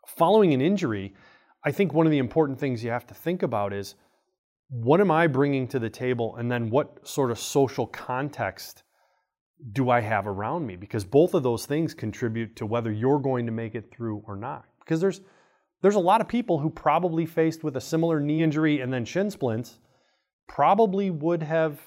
following 0.06 0.54
an 0.54 0.62
injury, 0.62 1.14
I 1.64 1.72
think 1.72 1.94
one 1.94 2.06
of 2.06 2.12
the 2.12 2.18
important 2.18 2.60
things 2.60 2.84
you 2.84 2.92
have 2.92 3.08
to 3.08 3.14
think 3.14 3.44
about 3.44 3.74
is 3.74 3.96
what 4.70 5.02
am 5.02 5.10
I 5.10 5.28
bringing 5.28 5.68
to 5.70 5.80
the 5.80 5.90
table, 5.90 6.36
and 6.38 6.52
then 6.52 6.70
what 6.70 7.08
sort 7.08 7.32
of 7.32 7.40
social 7.40 7.88
context 7.88 8.84
do 9.74 9.90
I 9.90 10.00
have 10.00 10.28
around 10.28 10.66
me? 10.66 10.76
Because 10.76 11.04
both 11.04 11.34
of 11.34 11.44
those 11.44 11.66
things 11.66 11.94
contribute 11.94 12.56
to 12.58 12.66
whether 12.66 12.92
you're 12.92 13.20
going 13.20 13.46
to 13.48 13.52
make 13.52 13.76
it 13.76 13.92
through 13.92 14.24
or 14.28 14.36
not. 14.36 14.66
Because 14.80 15.02
there's 15.02 15.22
there's 15.82 15.96
a 15.96 16.00
lot 16.00 16.22
of 16.22 16.28
people 16.28 16.60
who 16.60 16.70
probably 16.70 17.26
faced 17.26 17.64
with 17.64 17.78
a 17.78 17.82
similar 17.82 18.20
knee 18.20 18.44
injury 18.44 18.82
and 18.82 18.92
then 18.92 19.06
shin 19.06 19.32
splints 19.32 19.80
probably 20.48 21.10
would 21.10 21.42
have 21.42 21.80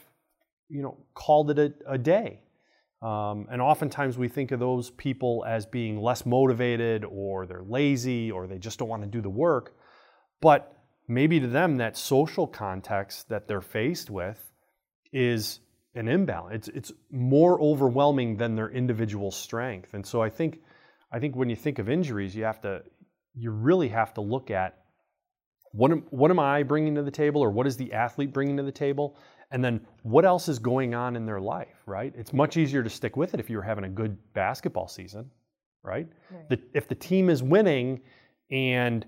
you 0.68 0.82
know 0.82 0.96
called 1.14 1.50
it 1.50 1.58
a, 1.58 1.92
a 1.92 1.98
day. 1.98 2.40
Um, 3.00 3.46
and 3.50 3.60
oftentimes 3.60 4.16
we 4.16 4.28
think 4.28 4.52
of 4.52 4.60
those 4.60 4.90
people 4.90 5.44
as 5.46 5.66
being 5.66 6.00
less 6.00 6.24
motivated 6.24 7.04
or 7.04 7.46
they're 7.46 7.64
lazy 7.64 8.30
or 8.30 8.46
they 8.46 8.58
just 8.58 8.78
don't 8.78 8.88
want 8.88 9.02
to 9.02 9.08
do 9.08 9.20
the 9.20 9.30
work. 9.30 9.74
But 10.40 10.81
maybe 11.08 11.40
to 11.40 11.46
them 11.46 11.78
that 11.78 11.96
social 11.96 12.46
context 12.46 13.28
that 13.28 13.48
they're 13.48 13.60
faced 13.60 14.10
with 14.10 14.38
is 15.12 15.60
an 15.94 16.08
imbalance. 16.08 16.54
It's, 16.54 16.68
it's 16.68 16.92
more 17.10 17.60
overwhelming 17.60 18.36
than 18.36 18.56
their 18.56 18.70
individual 18.70 19.30
strength. 19.30 19.92
And 19.92 20.06
so 20.06 20.22
I 20.22 20.30
think, 20.30 20.60
I 21.12 21.18
think 21.18 21.36
when 21.36 21.50
you 21.50 21.56
think 21.56 21.78
of 21.78 21.88
injuries, 21.88 22.34
you 22.34 22.44
have 22.44 22.60
to, 22.62 22.82
you 23.34 23.50
really 23.50 23.88
have 23.88 24.14
to 24.14 24.20
look 24.20 24.50
at 24.50 24.78
what 25.72 25.90
am, 25.90 26.04
what 26.10 26.30
am 26.30 26.38
I 26.38 26.62
bringing 26.62 26.94
to 26.96 27.02
the 27.02 27.10
table 27.10 27.42
or 27.42 27.50
what 27.50 27.66
is 27.66 27.76
the 27.76 27.92
athlete 27.94 28.32
bringing 28.32 28.58
to 28.58 28.62
the 28.62 28.72
table? 28.72 29.16
And 29.50 29.62
then 29.64 29.86
what 30.02 30.24
else 30.24 30.48
is 30.48 30.58
going 30.58 30.94
on 30.94 31.16
in 31.16 31.26
their 31.26 31.40
life, 31.40 31.82
right? 31.86 32.12
It's 32.16 32.32
much 32.32 32.56
easier 32.56 32.82
to 32.82 32.90
stick 32.90 33.16
with 33.16 33.34
it 33.34 33.40
if 33.40 33.50
you're 33.50 33.62
having 33.62 33.84
a 33.84 33.88
good 33.88 34.16
basketball 34.32 34.88
season, 34.88 35.30
right? 35.82 36.08
right. 36.30 36.48
The, 36.48 36.60
if 36.74 36.88
the 36.88 36.94
team 36.94 37.28
is 37.28 37.42
winning 37.42 38.00
and 38.50 39.04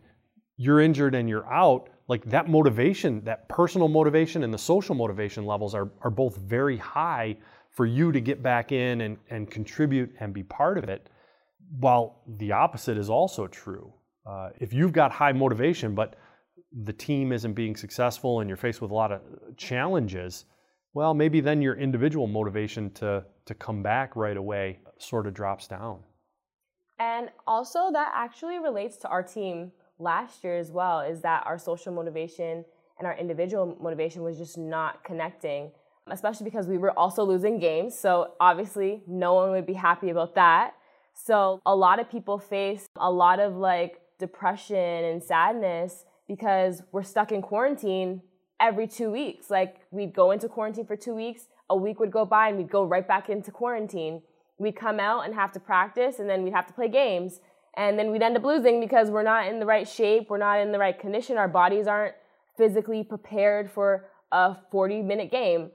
you're 0.56 0.80
injured 0.80 1.14
and 1.14 1.28
you're 1.28 1.50
out, 1.52 1.88
like 2.08 2.24
that 2.26 2.48
motivation, 2.48 3.22
that 3.24 3.48
personal 3.48 3.88
motivation 3.88 4.44
and 4.44 4.52
the 4.52 4.58
social 4.58 4.94
motivation 4.94 5.46
levels 5.46 5.74
are, 5.74 5.90
are 6.02 6.10
both 6.10 6.36
very 6.36 6.76
high 6.76 7.36
for 7.70 7.86
you 7.86 8.12
to 8.12 8.20
get 8.20 8.42
back 8.42 8.72
in 8.72 9.00
and, 9.00 9.16
and 9.30 9.50
contribute 9.50 10.12
and 10.20 10.32
be 10.32 10.42
part 10.42 10.78
of 10.78 10.84
it. 10.84 11.08
While 11.80 12.22
the 12.38 12.52
opposite 12.52 12.98
is 12.98 13.10
also 13.10 13.46
true. 13.46 13.92
Uh, 14.26 14.50
if 14.60 14.72
you've 14.72 14.92
got 14.92 15.10
high 15.10 15.32
motivation, 15.32 15.94
but 15.94 16.16
the 16.82 16.92
team 16.92 17.32
isn't 17.32 17.54
being 17.54 17.74
successful 17.76 18.40
and 18.40 18.48
you're 18.48 18.56
faced 18.56 18.80
with 18.80 18.90
a 18.90 18.94
lot 18.94 19.12
of 19.12 19.20
challenges, 19.56 20.44
well, 20.92 21.14
maybe 21.14 21.40
then 21.40 21.60
your 21.60 21.74
individual 21.74 22.26
motivation 22.26 22.90
to, 22.92 23.24
to 23.46 23.54
come 23.54 23.82
back 23.82 24.14
right 24.14 24.36
away 24.36 24.78
sort 24.98 25.26
of 25.26 25.34
drops 25.34 25.66
down. 25.66 25.98
And 26.98 27.30
also, 27.46 27.90
that 27.92 28.12
actually 28.14 28.58
relates 28.60 28.96
to 28.98 29.08
our 29.08 29.22
team 29.22 29.72
last 29.98 30.44
year 30.44 30.58
as 30.58 30.70
well 30.70 31.00
is 31.00 31.20
that 31.22 31.44
our 31.46 31.58
social 31.58 31.92
motivation 31.92 32.64
and 32.98 33.06
our 33.06 33.16
individual 33.16 33.76
motivation 33.80 34.22
was 34.22 34.38
just 34.38 34.56
not 34.56 35.02
connecting, 35.04 35.70
especially 36.10 36.44
because 36.44 36.66
we 36.66 36.78
were 36.78 36.96
also 36.98 37.24
losing 37.24 37.58
games. 37.58 37.98
So 37.98 38.32
obviously, 38.40 39.02
no 39.06 39.34
one 39.34 39.50
would 39.50 39.66
be 39.66 39.74
happy 39.74 40.10
about 40.10 40.34
that. 40.34 40.74
So 41.14 41.60
a 41.64 41.74
lot 41.74 42.00
of 42.00 42.10
people 42.10 42.38
face 42.38 42.86
a 42.96 43.10
lot 43.10 43.40
of 43.40 43.56
like 43.56 44.00
depression 44.18 44.76
and 44.76 45.22
sadness 45.22 46.04
because 46.28 46.82
we're 46.92 47.02
stuck 47.02 47.32
in 47.32 47.42
quarantine 47.42 48.22
every 48.60 48.86
two 48.86 49.10
weeks. 49.10 49.50
Like 49.50 49.76
we'd 49.90 50.12
go 50.12 50.30
into 50.30 50.48
quarantine 50.48 50.86
for 50.86 50.96
two 50.96 51.14
weeks, 51.14 51.48
a 51.70 51.76
week 51.76 52.00
would 52.00 52.10
go 52.10 52.24
by, 52.24 52.48
and 52.48 52.58
we'd 52.58 52.70
go 52.70 52.84
right 52.84 53.06
back 53.06 53.28
into 53.28 53.50
quarantine. 53.50 54.22
We'd 54.58 54.76
come 54.76 55.00
out 55.00 55.24
and 55.24 55.34
have 55.34 55.52
to 55.52 55.60
practice, 55.60 56.18
and 56.18 56.28
then 56.28 56.42
we'd 56.42 56.52
have 56.52 56.66
to 56.66 56.72
play 56.72 56.88
games 56.88 57.40
and 57.76 57.98
then 57.98 58.10
we'd 58.10 58.22
end 58.22 58.36
up 58.36 58.44
losing 58.44 58.80
because 58.80 59.10
we're 59.10 59.22
not 59.22 59.48
in 59.48 59.58
the 59.58 59.66
right 59.66 59.88
shape, 59.88 60.30
we're 60.30 60.38
not 60.38 60.60
in 60.60 60.72
the 60.72 60.78
right 60.78 60.98
condition, 60.98 61.36
our 61.36 61.48
bodies 61.48 61.86
aren't 61.86 62.14
physically 62.56 63.02
prepared 63.02 63.70
for 63.70 64.06
a 64.32 64.56
40 64.70 65.02
minute 65.02 65.30
game. 65.30 65.70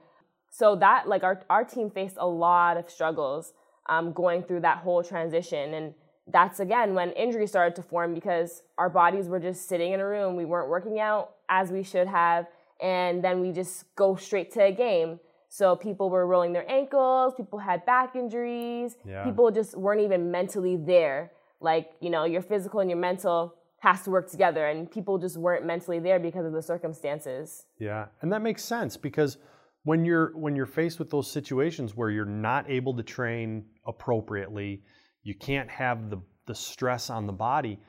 So 0.50 0.76
that 0.78 1.08
like 1.08 1.24
our 1.24 1.44
our 1.50 1.64
team 1.64 1.92
faced 1.92 2.16
a 2.18 2.28
lot 2.28 2.78
of 2.78 2.90
struggles 2.90 3.54
um, 3.88 4.14
going 4.14 4.44
through 4.44 4.62
that 4.62 4.80
whole 4.80 5.04
transition, 5.04 5.74
and 5.74 5.94
that's 6.28 6.60
again 6.60 6.96
when 6.96 7.12
injuries 7.12 7.50
started 7.50 7.76
to 7.76 7.84
form 7.84 8.14
because 8.14 8.64
our 8.78 8.90
bodies 8.90 9.28
were 9.28 9.40
just 9.40 9.68
sitting 9.68 9.94
in 9.94 10.00
a 10.00 10.08
room, 10.08 10.36
we 10.36 10.46
weren't 10.46 10.70
working 10.70 11.00
out 11.00 11.36
as 11.50 11.72
we 11.72 11.84
should 11.84 12.08
have, 12.08 12.48
and 12.82 13.24
then 13.24 13.42
we 13.42 13.52
just 13.52 13.84
go 13.96 14.16
straight 14.16 14.52
to 14.54 14.64
a 14.64 14.72
game. 14.72 15.20
So 15.50 15.76
people 15.76 16.10
were 16.10 16.26
rolling 16.28 16.54
their 16.54 16.70
ankles, 16.70 17.34
people 17.36 17.60
had 17.60 17.86
back 17.86 18.16
injuries, 18.16 18.96
yeah. 19.06 19.24
people 19.24 19.52
just 19.52 19.76
weren't 19.76 20.02
even 20.02 20.32
mentally 20.32 20.78
there 20.78 21.32
like 21.62 21.92
you 22.00 22.10
know 22.10 22.26
your 22.26 22.42
physical 22.42 22.80
and 22.80 22.90
your 22.90 23.00
mental 23.00 23.56
has 23.80 24.04
to 24.04 24.10
work 24.10 24.30
together 24.30 24.68
and 24.68 24.92
people 24.92 25.18
just 25.18 25.38
weren't 25.38 25.66
mentally 25.66 26.00
there 26.00 26.20
because 26.20 26.46
of 26.46 26.52
the 26.52 26.62
circumstances. 26.62 27.66
Yeah 27.80 28.08
and 28.22 28.32
that 28.32 28.42
makes 28.42 28.64
sense 28.64 28.98
because 28.98 29.38
when 29.84 30.06
you're 30.06 30.38
when 30.38 30.56
you're 30.56 30.66
faced 30.66 31.00
with 31.00 31.10
those 31.10 31.32
situations 31.32 31.96
where 31.96 32.10
you're 32.10 32.26
not 32.26 32.70
able 32.70 32.96
to 32.96 33.04
train 33.04 33.66
appropriately 33.88 34.84
you 35.24 35.36
can't 35.36 35.70
have 35.70 36.10
the 36.10 36.18
the 36.46 36.56
stress 36.56 37.10
on 37.10 37.28
the 37.28 37.34
body 37.34 37.80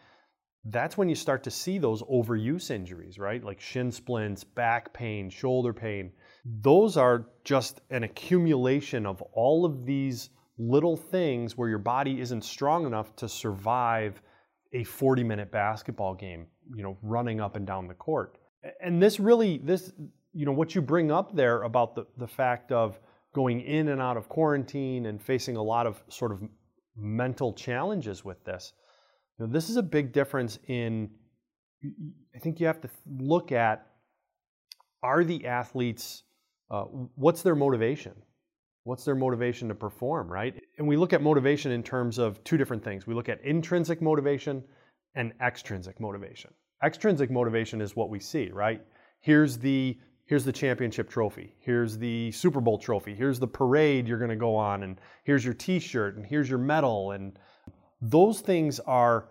that's 0.67 0.99
when 0.99 1.09
you 1.09 1.15
start 1.15 1.43
to 1.45 1.51
see 1.51 1.79
those 1.79 2.03
overuse 2.03 2.71
injuries 2.71 3.19
right? 3.19 3.43
Like 3.43 3.61
shin 3.61 3.91
splints 3.91 4.45
back 4.45 4.93
pain 4.93 5.31
shoulder 5.31 5.73
pain. 5.73 6.13
Those 6.45 6.97
are 6.97 7.27
just 7.45 7.81
an 7.91 8.05
accumulation 8.05 9.07
of 9.07 9.23
all 9.33 9.65
of 9.65 9.87
these 9.87 10.31
little 10.61 10.97
things 10.97 11.57
where 11.57 11.69
your 11.69 11.79
body 11.79 12.21
isn't 12.21 12.45
strong 12.45 12.87
enough 12.87 13.17
to 13.17 13.29
survive 13.29 14.21
a 14.73 14.85
40 14.85 15.25
minute 15.25 15.51
basketball 15.51 16.15
game, 16.15 16.47
you 16.75 16.83
know, 16.83 16.99
running 17.03 17.41
up 17.41 17.57
and 17.57 17.67
down 17.67 17.89
the 17.89 17.95
court. 17.95 18.39
And 18.81 19.03
this 19.03 19.19
really, 19.19 19.59
this, 19.59 19.93
you 20.35 20.45
know, 20.45 20.53
what 20.53 20.75
you 20.75 20.83
bring 20.83 21.11
up 21.11 21.35
there 21.35 21.63
about 21.63 21.95
the, 21.95 22.07
the 22.19 22.29
fact 22.29 22.73
of 22.73 23.01
going 23.35 23.63
in 23.63 23.89
and 23.89 24.03
out 24.03 24.17
of 24.17 24.29
quarantine 24.29 25.07
and 25.07 25.21
facing 25.21 25.57
a 25.57 25.63
lot 25.63 25.87
of 25.87 26.03
sort 26.09 26.31
of 26.31 26.43
mental 26.95 27.55
challenges 27.55 28.25
with 28.25 28.45
this. 28.45 28.75
You 29.39 29.47
know, 29.47 29.53
this 29.53 29.71
is 29.71 29.77
a 29.77 29.83
big 29.83 30.13
difference 30.13 30.59
in, 30.69 31.11
I 32.37 32.39
think 32.39 32.61
you 32.61 32.67
have 32.67 32.83
to 32.83 32.91
look 33.19 33.51
at 33.51 33.87
are 35.03 35.25
the 35.25 35.47
athletes, 35.47 36.25
uh, 36.71 36.83
what's 36.83 37.41
their 37.41 37.55
motivation? 37.55 38.13
What's 38.85 39.05
their 39.05 39.15
motivation 39.15 39.69
to 39.69 39.75
perform, 39.75 40.31
right? 40.31 40.55
And 40.79 40.89
we 40.89 40.97
look 40.97 41.13
at 41.13 41.23
motivation 41.23 41.71
in 41.71 41.83
terms 41.83 42.19
of 42.19 42.43
two 42.45 42.57
different 42.57 42.83
things. 42.83 43.07
We 43.07 43.15
look 43.15 43.29
at 43.29 43.41
intrinsic 43.45 44.01
motivation 44.01 44.65
and 45.15 45.33
extrinsic 45.43 46.01
motivation. 46.01 46.53
Extrinsic 46.83 47.31
motivation 47.31 47.81
is 47.83 47.95
what 47.95 48.09
we 48.09 48.19
see, 48.21 48.51
right? 48.51 48.81
Here's 49.21 49.59
the 49.59 49.99
here's 50.25 50.45
the 50.45 50.53
championship 50.53 51.11
trophy. 51.11 51.57
Here's 51.59 51.99
the 51.99 52.31
Super 52.31 52.61
Bowl 52.61 52.79
trophy. 52.79 53.15
Here's 53.15 53.39
the 53.39 53.49
parade 53.49 54.07
you're 54.07 54.19
going 54.19 54.31
to 54.31 54.37
go 54.37 54.55
on 54.55 54.85
and 54.85 54.99
here's 55.25 55.45
your 55.45 55.55
t-shirt 55.55 56.17
and 56.17 56.25
here's 56.25 56.49
your 56.49 56.59
medal 56.59 57.11
and 57.11 57.39
those 58.01 58.41
things 58.41 58.81
are 58.81 59.29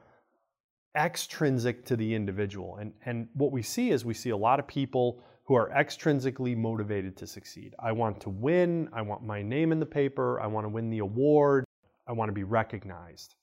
extrinsic 0.96 1.86
to 1.86 1.96
the 1.96 2.14
individual. 2.14 2.78
And 2.78 2.94
and 3.06 3.30
what 3.34 3.52
we 3.52 3.64
see 3.64 3.90
is 3.90 4.06
we 4.06 4.14
see 4.14 4.30
a 4.30 4.38
lot 4.38 4.60
of 4.60 4.68
people 4.68 5.24
who 5.50 5.56
are 5.56 5.72
extrinsically 5.76 6.56
motivated 6.56 7.18
to 7.18 7.26
succeed. 7.26 7.74
I 7.80 7.92
want 7.92 8.22
to 8.22 8.30
win. 8.30 8.88
I 8.94 9.02
want 9.02 9.24
my 9.24 9.42
name 9.42 9.72
in 9.72 9.80
the 9.80 9.86
paper. 9.86 10.40
I 10.40 10.46
want 10.46 10.64
to 10.66 10.70
win 10.70 10.92
the 10.92 11.00
award. 11.00 11.66
I 12.08 12.12
want 12.12 12.30
to 12.30 12.34
be 12.34 12.44
recognized. 12.44 13.34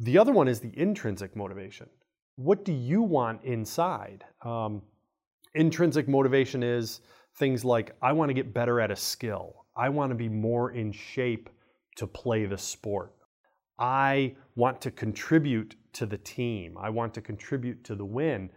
The 0.00 0.18
other 0.18 0.32
one 0.32 0.48
is 0.48 0.58
the 0.58 0.76
intrinsic 0.76 1.36
motivation. 1.36 1.88
What 2.34 2.64
do 2.64 2.72
you 2.72 3.00
want 3.00 3.44
inside? 3.44 4.24
Um, 4.44 4.82
intrinsic 5.54 6.08
motivation 6.08 6.64
is 6.64 7.00
things 7.36 7.64
like 7.64 7.94
I 8.02 8.10
want 8.10 8.30
to 8.30 8.34
get 8.34 8.52
better 8.52 8.80
at 8.80 8.90
a 8.90 8.96
skill. 8.96 9.66
I 9.76 9.88
want 9.88 10.10
to 10.10 10.16
be 10.16 10.28
more 10.28 10.72
in 10.72 10.90
shape 10.90 11.48
to 11.94 12.08
play 12.08 12.44
the 12.44 12.58
sport. 12.58 13.14
I 13.78 14.34
want 14.56 14.80
to 14.80 14.90
contribute 14.90 15.76
to 15.92 16.06
the 16.06 16.18
team. 16.18 16.76
I 16.76 16.90
want 16.90 17.14
to 17.14 17.20
contribute 17.20 17.84
to 17.84 17.94
the 17.94 18.04
win. 18.04 18.50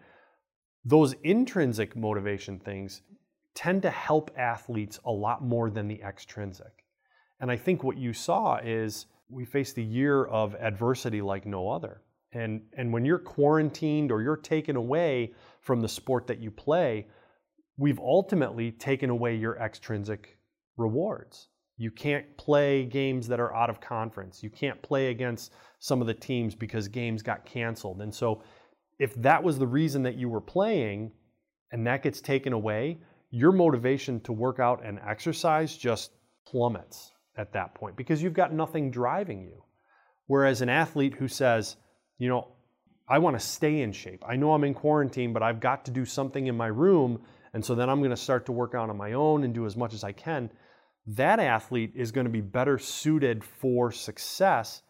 Those 0.86 1.13
intrinsic 1.24 1.96
motivation 1.96 2.60
things 2.60 3.01
tend 3.56 3.82
to 3.82 3.89
help 3.89 4.32
athletes 4.38 5.00
a 5.06 5.12
lot 5.12 5.44
more 5.44 5.70
than 5.70 5.88
the 5.88 6.01
extrinsic. 6.01 6.86
And 7.39 7.50
I 7.50 7.58
think 7.58 7.84
what 7.84 7.98
you 7.98 8.13
saw 8.13 8.58
is 8.63 9.08
we 9.30 9.46
faced 9.46 9.77
a 9.77 9.82
year 9.82 10.25
of 10.25 10.56
adversity 10.56 11.22
like 11.22 11.46
no 11.46 11.70
other. 11.70 12.01
And, 12.34 12.62
and 12.77 12.92
when 12.94 13.06
you're 13.06 13.18
quarantined 13.18 14.12
or 14.12 14.22
you're 14.22 14.38
taken 14.38 14.75
away 14.75 15.34
from 15.62 15.82
the 15.82 15.88
sport 15.88 16.27
that 16.27 16.39
you 16.39 16.51
play, 16.51 17.08
we've 17.77 18.00
ultimately 18.00 18.72
taken 18.72 19.10
away 19.10 19.36
your 19.36 19.58
extrinsic 19.58 20.38
rewards. 20.77 21.48
You 21.77 21.92
can't 21.92 22.25
play 22.38 22.86
games 22.86 23.27
that 23.27 23.39
are 23.39 23.54
out 23.56 23.70
of 23.70 23.82
conference. 23.82 24.44
You 24.44 24.50
can't 24.50 24.82
play 24.82 25.08
against 25.08 25.54
some 25.80 26.01
of 26.01 26.08
the 26.08 26.13
teams 26.13 26.56
because 26.56 26.88
games 26.88 27.22
got 27.22 27.46
canceled. 27.46 28.01
And 28.01 28.13
so, 28.13 28.44
if 28.99 29.13
that 29.15 29.43
was 29.43 29.59
the 29.59 29.67
reason 29.67 30.03
that 30.03 30.15
you 30.15 30.29
were 30.29 30.41
playing 30.41 31.11
and 31.71 31.87
that 31.87 32.03
gets 32.03 32.21
taken 32.21 32.53
away, 32.53 32.99
your 33.31 33.51
motivation 33.51 34.21
to 34.21 34.31
work 34.31 34.59
out 34.59 34.85
and 34.85 34.99
exercise 35.05 35.75
just 35.75 36.11
plummets 36.47 37.11
at 37.37 37.53
that 37.53 37.75
point 37.75 37.97
because 37.97 38.21
you've 38.21 38.33
got 38.33 38.53
nothing 38.53 38.91
driving 38.91 39.43
you. 39.43 39.63
Whereas 40.27 40.61
an 40.61 40.69
athlete 40.69 41.15
who 41.15 41.27
says, 41.27 41.75
you 42.17 42.29
know, 42.29 42.47
I 43.07 43.19
want 43.19 43.39
to 43.39 43.45
stay 43.45 43.81
in 43.81 43.91
shape. 43.91 44.23
I 44.27 44.35
know 44.35 44.53
I'm 44.53 44.63
in 44.63 44.73
quarantine, 44.73 45.33
but 45.33 45.43
I've 45.43 45.59
got 45.59 45.85
to 45.85 45.91
do 45.91 46.05
something 46.05 46.47
in 46.47 46.55
my 46.55 46.67
room. 46.67 47.21
And 47.53 47.63
so 47.63 47.75
then 47.75 47.89
I'm 47.89 47.99
going 47.99 48.11
to 48.11 48.17
start 48.17 48.47
to 48.47 48.51
work 48.51 48.73
out 48.73 48.89
on 48.89 48.97
my 48.97 49.13
own 49.13 49.43
and 49.43 49.53
do 49.53 49.65
as 49.65 49.77
much 49.77 49.93
as 49.93 50.03
I 50.03 50.11
can. 50.11 50.49
That 51.07 51.39
athlete 51.39 51.93
is 51.95 52.11
going 52.11 52.25
to 52.25 52.31
be 52.31 52.41
better 52.41 52.79
suited 52.79 53.43
for 53.43 53.91
success. 53.91 54.81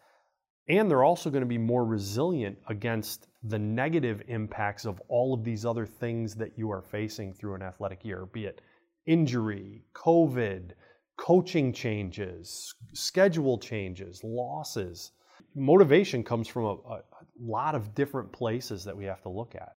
And 0.68 0.90
they're 0.90 1.04
also 1.04 1.30
going 1.30 1.42
to 1.42 1.48
be 1.48 1.58
more 1.58 1.84
resilient 1.84 2.58
against 2.68 3.26
the 3.48 3.58
negative 3.58 4.22
impacts 4.28 4.84
of 4.84 5.00
all 5.08 5.34
of 5.34 5.44
these 5.44 5.64
other 5.64 5.86
things 5.86 6.34
that 6.34 6.58
you 6.58 6.70
are 6.70 6.82
facing 6.82 7.32
through 7.32 7.54
an 7.54 7.62
athletic 7.62 8.04
year, 8.04 8.26
be 8.26 8.46
it 8.46 8.60
injury, 9.06 9.84
COVID, 9.94 10.72
coaching 11.16 11.72
changes, 11.72 12.74
schedule 12.92 13.58
changes, 13.58 14.20
losses. 14.24 15.12
Motivation 15.54 16.24
comes 16.24 16.48
from 16.48 16.64
a, 16.64 16.72
a, 16.72 17.02
lot 17.40 17.74
of 17.74 17.94
different 17.94 18.32
places 18.32 18.84
that 18.84 18.96
we 18.96 19.04
have 19.04 19.22
to 19.22 19.28
look 19.28 19.54
at. 19.54 19.72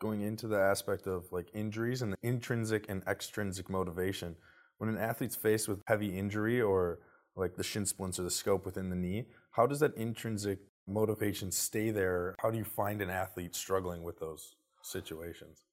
Going 0.00 0.20
into 0.22 0.46
the 0.46 0.58
aspect 0.58 1.06
of 1.06 1.24
like 1.32 1.48
injuries 1.54 2.02
and 2.02 2.12
the 2.12 2.18
intrinsic 2.22 2.86
and 2.88 3.02
extrinsic 3.08 3.70
motivation, 3.70 4.36
when 4.78 4.90
an 4.90 4.98
athlete's 4.98 5.36
faced 5.36 5.68
with 5.68 5.82
heavy 5.86 6.16
injury 6.16 6.60
or 6.60 6.98
like 7.36 7.56
the 7.56 7.62
shin 7.62 7.86
splints 7.86 8.18
or 8.18 8.22
the 8.24 8.30
scope 8.30 8.66
within 8.66 8.90
the 8.90 8.96
knee, 8.96 9.26
how 9.52 9.66
does 9.66 9.80
that 9.80 9.96
intrinsic 9.96 10.58
motivation 10.88 11.50
stay 11.50 11.90
there? 11.90 12.34
How 12.40 12.50
do 12.50 12.58
you 12.58 12.64
find 12.64 13.02
an 13.02 13.10
athlete 13.10 13.54
struggling 13.54 14.02
with 14.02 14.18
those 14.18 14.56
situations? 14.82 15.64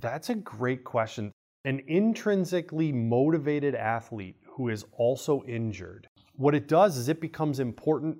That's 0.00 0.30
a 0.30 0.34
great 0.34 0.84
question. 0.84 1.32
An 1.64 1.82
intrinsically 1.86 2.92
motivated 2.92 3.74
athlete 3.74 4.36
who 4.56 4.68
is 4.68 4.84
also 4.92 5.42
injured, 5.46 6.06
what 6.34 6.54
it 6.54 6.68
does 6.68 6.96
is 6.96 7.08
it 7.08 7.20
becomes 7.20 7.60
important 7.60 8.18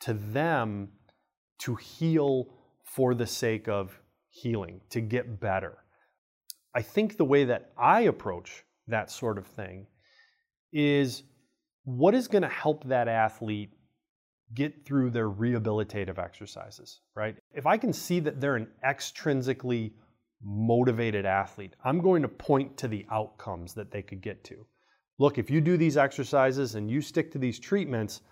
to 0.00 0.14
them 0.14 0.88
to 1.60 1.76
heal 1.76 2.46
for 2.84 3.14
the 3.14 3.26
sake 3.26 3.68
of 3.68 3.98
healing, 4.30 4.80
to 4.90 5.00
get 5.00 5.40
better. 5.40 5.78
I 6.74 6.82
think 6.82 7.16
the 7.16 7.24
way 7.24 7.44
that 7.44 7.72
I 7.78 8.02
approach 8.02 8.64
that 8.88 9.10
sort 9.10 9.38
of 9.38 9.46
thing 9.46 9.86
is 10.72 11.22
what 11.84 12.14
is 12.14 12.28
going 12.28 12.42
to 12.42 12.48
help 12.48 12.84
that 12.84 13.08
athlete 13.08 13.72
get 14.54 14.84
through 14.84 15.10
their 15.10 15.30
rehabilitative 15.30 16.18
exercises, 16.18 17.00
right? 17.14 17.36
If 17.54 17.66
I 17.66 17.76
can 17.76 17.92
see 17.92 18.20
that 18.20 18.40
they're 18.40 18.56
an 18.56 18.68
extrinsically 18.84 19.92
motivated 20.42 21.24
athlete, 21.24 21.74
I'm 21.84 22.00
going 22.00 22.22
to 22.22 22.28
point 22.28 22.76
to 22.78 22.88
the 22.88 23.06
outcomes 23.10 23.74
that 23.74 23.90
they 23.90 24.02
could 24.02 24.20
get 24.20 24.44
to. 24.44 24.66
Look, 25.18 25.38
if 25.38 25.50
you 25.50 25.60
do 25.60 25.76
these 25.76 25.96
exercises 25.96 26.74
and 26.74 26.90
you 26.90 27.00
stick 27.00 27.30
to 27.32 27.38
these 27.38 27.58
treatments, 27.58 28.22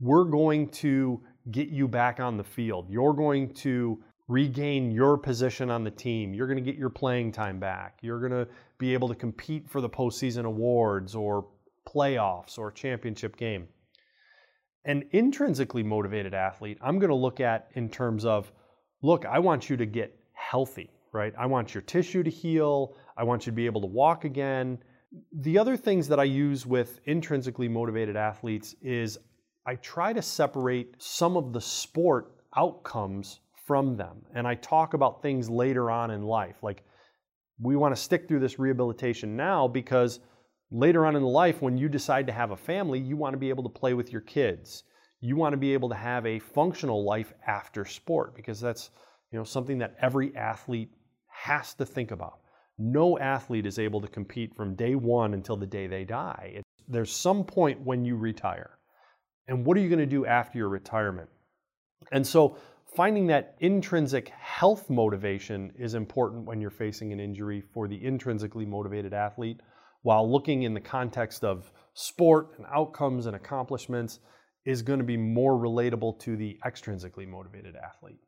we're 0.00 0.24
going 0.24 0.68
to 0.68 1.22
get 1.50 1.68
you 1.68 1.88
back 1.88 2.20
on 2.20 2.36
the 2.36 2.44
field. 2.44 2.90
You're 2.90 3.14
going 3.14 3.52
to 3.54 4.02
regain 4.28 4.90
your 4.90 5.16
position 5.16 5.70
on 5.70 5.84
the 5.84 5.90
team. 5.90 6.34
You're 6.34 6.48
going 6.48 6.62
to 6.62 6.70
get 6.70 6.78
your 6.78 6.90
playing 6.90 7.32
time 7.32 7.60
back. 7.60 7.98
You're 8.02 8.18
going 8.18 8.32
to 8.32 8.48
be 8.78 8.92
able 8.92 9.08
to 9.08 9.14
compete 9.14 9.70
for 9.70 9.80
the 9.80 9.88
postseason 9.88 10.44
awards 10.44 11.14
or 11.14 11.46
playoffs 11.88 12.58
or 12.58 12.72
championship 12.72 13.36
game. 13.36 13.68
An 14.86 15.04
intrinsically 15.10 15.82
motivated 15.82 16.32
athlete, 16.32 16.78
I'm 16.80 16.98
going 16.98 17.10
to 17.10 17.16
look 17.16 17.40
at 17.40 17.68
in 17.74 17.88
terms 17.90 18.24
of 18.24 18.50
look, 19.02 19.26
I 19.26 19.38
want 19.38 19.68
you 19.68 19.76
to 19.76 19.86
get 19.86 20.18
healthy, 20.32 20.90
right? 21.12 21.34
I 21.38 21.46
want 21.46 21.74
your 21.74 21.82
tissue 21.82 22.22
to 22.22 22.30
heal. 22.30 22.96
I 23.16 23.24
want 23.24 23.46
you 23.46 23.52
to 23.52 23.56
be 23.56 23.66
able 23.66 23.80
to 23.82 23.86
walk 23.86 24.24
again. 24.24 24.78
The 25.40 25.58
other 25.58 25.76
things 25.76 26.08
that 26.08 26.20
I 26.20 26.24
use 26.24 26.66
with 26.66 27.00
intrinsically 27.04 27.68
motivated 27.68 28.16
athletes 28.16 28.74
is 28.80 29.18
I 29.66 29.74
try 29.76 30.12
to 30.12 30.22
separate 30.22 30.94
some 30.98 31.36
of 31.36 31.52
the 31.52 31.60
sport 31.60 32.32
outcomes 32.56 33.40
from 33.66 33.96
them. 33.96 34.22
And 34.34 34.46
I 34.46 34.54
talk 34.54 34.94
about 34.94 35.22
things 35.22 35.50
later 35.50 35.90
on 35.90 36.10
in 36.10 36.22
life. 36.22 36.62
Like, 36.62 36.84
we 37.60 37.74
want 37.74 37.94
to 37.94 38.00
stick 38.00 38.28
through 38.28 38.40
this 38.40 38.58
rehabilitation 38.58 39.36
now 39.36 39.66
because 39.66 40.20
later 40.70 41.06
on 41.06 41.16
in 41.16 41.22
life, 41.22 41.62
when 41.62 41.78
you 41.78 41.88
decide 41.88 42.26
to 42.26 42.32
have 42.32 42.50
a 42.50 42.56
family, 42.56 42.98
you 42.98 43.16
want 43.16 43.34
to 43.34 43.38
be 43.38 43.48
able 43.48 43.62
to 43.62 43.68
play 43.68 43.94
with 43.94 44.12
your 44.12 44.22
kids. 44.22 44.84
You 45.20 45.36
want 45.36 45.52
to 45.52 45.58
be 45.58 45.72
able 45.72 45.88
to 45.88 45.94
have 45.94 46.26
a 46.26 46.38
functional 46.38 47.04
life 47.04 47.32
after 47.46 47.84
sport 47.84 48.34
because 48.34 48.60
that's 48.60 48.90
you 49.32 49.38
know 49.38 49.44
something 49.44 49.78
that 49.78 49.96
every 50.00 50.36
athlete 50.36 50.90
has 51.28 51.74
to 51.74 51.86
think 51.86 52.10
about. 52.10 52.40
No 52.78 53.18
athlete 53.18 53.66
is 53.66 53.78
able 53.78 54.00
to 54.02 54.08
compete 54.08 54.54
from 54.54 54.74
day 54.74 54.94
one 54.94 55.34
until 55.34 55.56
the 55.56 55.66
day 55.66 55.86
they 55.86 56.04
die. 56.04 56.62
There's 56.88 57.10
some 57.10 57.44
point 57.44 57.80
when 57.80 58.04
you 58.04 58.16
retire. 58.16 58.78
And 59.48 59.64
what 59.64 59.76
are 59.76 59.80
you 59.80 59.88
going 59.88 59.98
to 59.98 60.06
do 60.06 60.26
after 60.26 60.58
your 60.58 60.68
retirement? 60.68 61.28
And 62.12 62.26
so 62.26 62.56
finding 62.94 63.26
that 63.28 63.56
intrinsic 63.60 64.28
health 64.28 64.90
motivation 64.90 65.72
is 65.78 65.94
important 65.94 66.44
when 66.44 66.60
you're 66.60 66.70
facing 66.70 67.12
an 67.12 67.20
injury 67.20 67.62
for 67.72 67.88
the 67.88 68.04
intrinsically 68.04 68.66
motivated 68.66 69.14
athlete, 69.14 69.60
while 70.06 70.30
looking 70.30 70.62
in 70.62 70.72
the 70.72 70.80
context 70.80 71.42
of 71.42 71.68
sport 71.94 72.52
and 72.58 72.66
outcomes 72.72 73.26
and 73.26 73.34
accomplishments 73.34 74.20
is 74.64 74.80
going 74.80 75.00
to 75.00 75.04
be 75.04 75.16
more 75.16 75.54
relatable 75.54 76.16
to 76.20 76.36
the 76.36 76.56
extrinsically 76.64 77.26
motivated 77.26 77.74
athlete. 77.74 78.20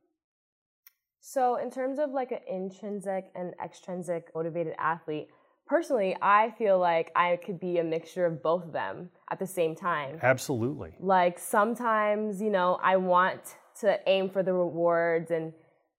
So, 1.21 1.55
in 1.55 1.71
terms 1.71 2.01
of 2.01 2.11
like 2.11 2.33
an 2.33 2.41
intrinsic 2.51 3.27
and 3.37 3.55
extrinsic 3.65 4.27
motivated 4.35 4.75
athlete, 4.77 5.29
personally, 5.69 6.17
I 6.21 6.53
feel 6.59 6.81
like 6.81 7.13
I 7.15 7.37
could 7.37 7.61
be 7.61 7.79
a 7.79 7.85
mixture 7.85 8.27
of 8.27 8.43
both 8.43 8.65
of 8.65 8.73
them 8.73 9.11
at 9.31 9.39
the 9.39 9.47
same 9.47 9.77
time. 9.77 10.19
Absolutely. 10.21 10.97
Like 10.99 11.39
sometimes, 11.39 12.43
you 12.43 12.51
know, 12.51 12.81
I 12.83 12.97
want 12.97 13.55
to 13.83 14.01
aim 14.09 14.31
for 14.31 14.43
the 14.43 14.53
rewards 14.53 15.31
and 15.31 15.53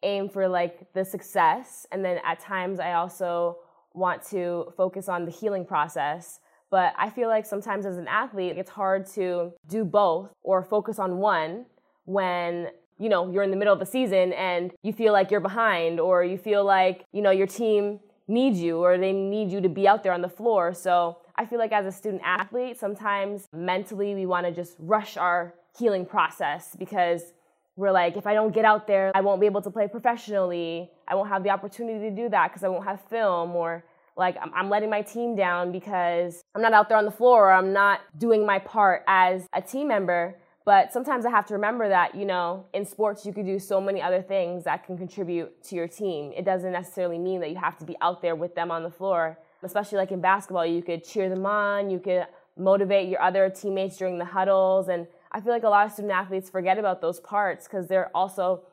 aim 0.04 0.28
for 0.28 0.46
like 0.46 0.92
the 0.92 1.06
success. 1.06 1.88
And 1.94 2.04
then 2.04 2.20
at 2.26 2.42
times, 2.42 2.82
I 2.82 2.96
also 2.96 3.60
want 3.94 4.24
to 4.30 4.74
focus 4.78 5.10
on 5.10 5.26
the 5.26 5.32
healing 5.32 5.66
process. 5.66 6.40
But 6.72 6.94
I 6.98 7.10
feel 7.10 7.30
like 7.30 7.46
sometimes 7.46 7.86
as 7.86 7.98
an 7.98 8.08
athlete, 8.08 8.58
it's 8.58 8.70
hard 8.70 9.08
to 9.14 9.54
do 9.68 9.84
both 9.84 10.32
or 10.44 10.64
focus 10.64 11.00
on 11.00 11.18
one 11.18 11.66
when 12.06 12.70
you 13.00 13.10
know 13.10 13.32
you're 13.32 13.44
in 13.44 13.52
the 13.52 13.58
middle 13.58 13.74
of 13.74 13.80
the 13.80 13.86
season 13.86 14.34
and 14.34 14.72
you 14.84 14.94
feel 14.94 15.14
like 15.14 15.32
you're 15.32 15.40
behind 15.40 16.00
or 16.00 16.24
you 16.24 16.38
feel 16.38 16.64
like 16.64 17.06
you 17.12 17.22
know 17.22 17.32
your 17.32 17.48
team 17.48 18.00
needs 18.28 18.60
you 18.60 18.78
or 18.78 18.98
they 18.98 19.12
need 19.12 19.52
you 19.52 19.60
to 19.62 19.70
be 19.70 19.88
out 19.88 20.04
there 20.04 20.14
on 20.14 20.22
the 20.22 20.30
floor. 20.30 20.74
So 20.74 21.18
I 21.36 21.46
feel 21.46 21.58
like 21.58 21.72
as 21.72 21.86
a 21.86 21.92
student 21.92 22.22
athlete, 22.24 22.78
sometimes 22.78 23.48
mentally 23.54 24.14
we 24.14 24.26
want 24.26 24.46
to 24.46 24.52
just 24.52 24.76
rush 24.78 25.18
our 25.18 25.56
healing 25.78 26.06
process 26.06 26.76
because 26.78 27.34
we're 27.80 27.92
like, 27.92 28.18
if 28.18 28.28
I 28.28 28.34
don't 28.34 28.54
get 28.54 28.66
out 28.66 28.88
there, 28.88 29.12
I 29.16 29.22
won't 29.22 29.40
be 29.40 29.48
able 29.48 29.62
to 29.62 29.72
play 29.72 29.88
professionally. 29.88 30.92
I 31.08 31.16
won't 31.16 31.30
have 31.30 31.44
the 31.44 31.50
opportunity 31.50 32.10
to 32.10 32.16
do 32.16 32.28
that 32.28 32.50
because 32.50 32.64
I 32.64 32.68
won't 32.68 32.84
have 32.84 33.00
film 33.10 33.56
or 33.56 33.86
like 34.18 34.36
I'm, 34.54 34.70
letting 34.70 34.90
my 34.90 35.02
team 35.02 35.34
down 35.34 35.72
because 35.72 36.44
I'm 36.54 36.62
not 36.62 36.74
out 36.74 36.90
there 36.90 36.98
on 36.98 37.06
the 37.06 37.12
floor 37.12 37.48
or 37.48 37.54
I'm 37.54 37.72
not 37.72 38.02
doing 38.18 38.46
my 38.46 38.60
part 38.60 39.04
as 39.08 39.48
a 39.54 39.62
team 39.62 39.88
member. 39.88 40.36
But 40.66 40.92
sometimes 40.92 41.26
I 41.26 41.30
have 41.30 41.46
to 41.48 41.54
remember 41.54 41.88
that, 41.88 42.16
you 42.16 42.26
know, 42.26 42.66
in 42.74 42.86
sports, 42.86 43.26
you 43.26 43.32
could 43.32 43.46
do 43.46 43.58
so 43.58 43.80
many 43.80 44.02
other 44.02 44.22
things 44.22 44.66
that 44.66 44.86
can 44.86 44.98
contribute 44.98 45.64
to 45.64 45.76
your 45.76 45.88
team. 45.88 46.34
It 46.36 46.44
doesn't 46.44 46.74
necessarily 46.74 47.18
mean 47.18 47.40
that 47.40 47.50
you 47.50 47.56
have 47.56 47.78
to 47.78 47.86
be 47.86 47.96
out 48.02 48.22
there 48.22 48.36
with 48.36 48.56
them 48.56 48.72
on 48.72 48.84
the 48.84 48.92
floor. 48.92 49.40
Especially 49.64 49.98
like 49.98 50.12
in 50.12 50.20
basketball, 50.20 50.66
you 50.66 50.84
could 50.84 51.06
cheer 51.06 51.30
them 51.30 51.46
on, 51.46 51.90
you 51.90 52.00
could 52.00 52.28
motivate 52.58 53.08
your 53.08 53.22
other 53.22 53.50
teammates 53.50 53.96
during 53.96 54.18
the 54.18 54.26
huddles. 54.26 54.90
And 54.90 55.08
I 55.32 55.42
feel 55.42 55.52
like 55.52 55.64
a 55.64 55.70
lot 55.70 55.86
of 55.86 55.92
student 55.92 56.14
athletes 56.14 56.50
forget 56.50 56.78
about 56.78 57.02
those 57.02 57.20
parts 57.20 57.68
because 57.68 57.88
they're 57.88 58.10
also 58.16 58.64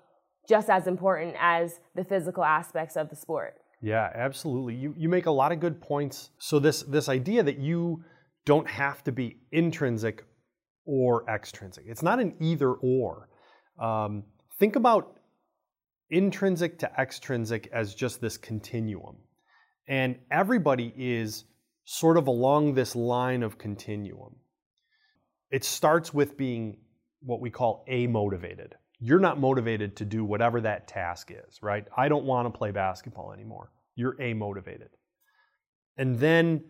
just 0.48 0.70
as 0.70 0.86
important 0.86 1.34
as 1.38 1.80
the 1.94 2.04
physical 2.04 2.44
aspects 2.44 2.96
of 2.96 3.10
the 3.10 3.16
sport. 3.16 3.56
Yeah, 3.82 4.10
absolutely. 4.14 4.74
You, 4.74 4.94
you 4.96 5.08
make 5.08 5.26
a 5.26 5.30
lot 5.30 5.52
of 5.52 5.60
good 5.60 5.80
points. 5.80 6.30
So 6.38 6.58
this 6.58 6.82
this 6.82 7.08
idea 7.08 7.42
that 7.42 7.58
you 7.58 8.04
don't 8.44 8.68
have 8.68 9.04
to 9.04 9.12
be 9.12 9.38
intrinsic 9.52 10.24
or 10.86 11.28
extrinsic. 11.28 11.84
It's 11.86 12.02
not 12.02 12.20
an 12.20 12.34
either 12.40 12.72
or. 12.72 13.28
Um, 13.78 14.24
think 14.58 14.76
about 14.76 15.18
intrinsic 16.10 16.78
to 16.78 16.90
extrinsic 16.98 17.68
as 17.72 17.94
just 17.94 18.20
this 18.20 18.38
continuum. 18.38 19.16
And 19.88 20.16
everybody 20.30 20.92
is 20.96 21.44
sort 21.84 22.16
of 22.16 22.28
along 22.28 22.74
this 22.74 22.96
line 22.96 23.42
of 23.42 23.58
continuum. 23.58 24.36
It 25.56 25.64
starts 25.64 26.12
with 26.12 26.36
being 26.36 26.76
what 27.22 27.40
we 27.40 27.48
call 27.48 27.82
amotivated. 27.88 28.72
You're 29.00 29.20
not 29.20 29.40
motivated 29.40 29.96
to 29.96 30.04
do 30.04 30.22
whatever 30.22 30.60
that 30.60 30.86
task 30.86 31.30
is, 31.30 31.62
right? 31.62 31.86
I 31.96 32.10
don't 32.10 32.26
want 32.26 32.44
to 32.44 32.58
play 32.58 32.72
basketball 32.72 33.32
anymore. 33.32 33.72
You're 33.94 34.16
amotivated. 34.16 34.90
And 35.96 36.18
then 36.18 36.62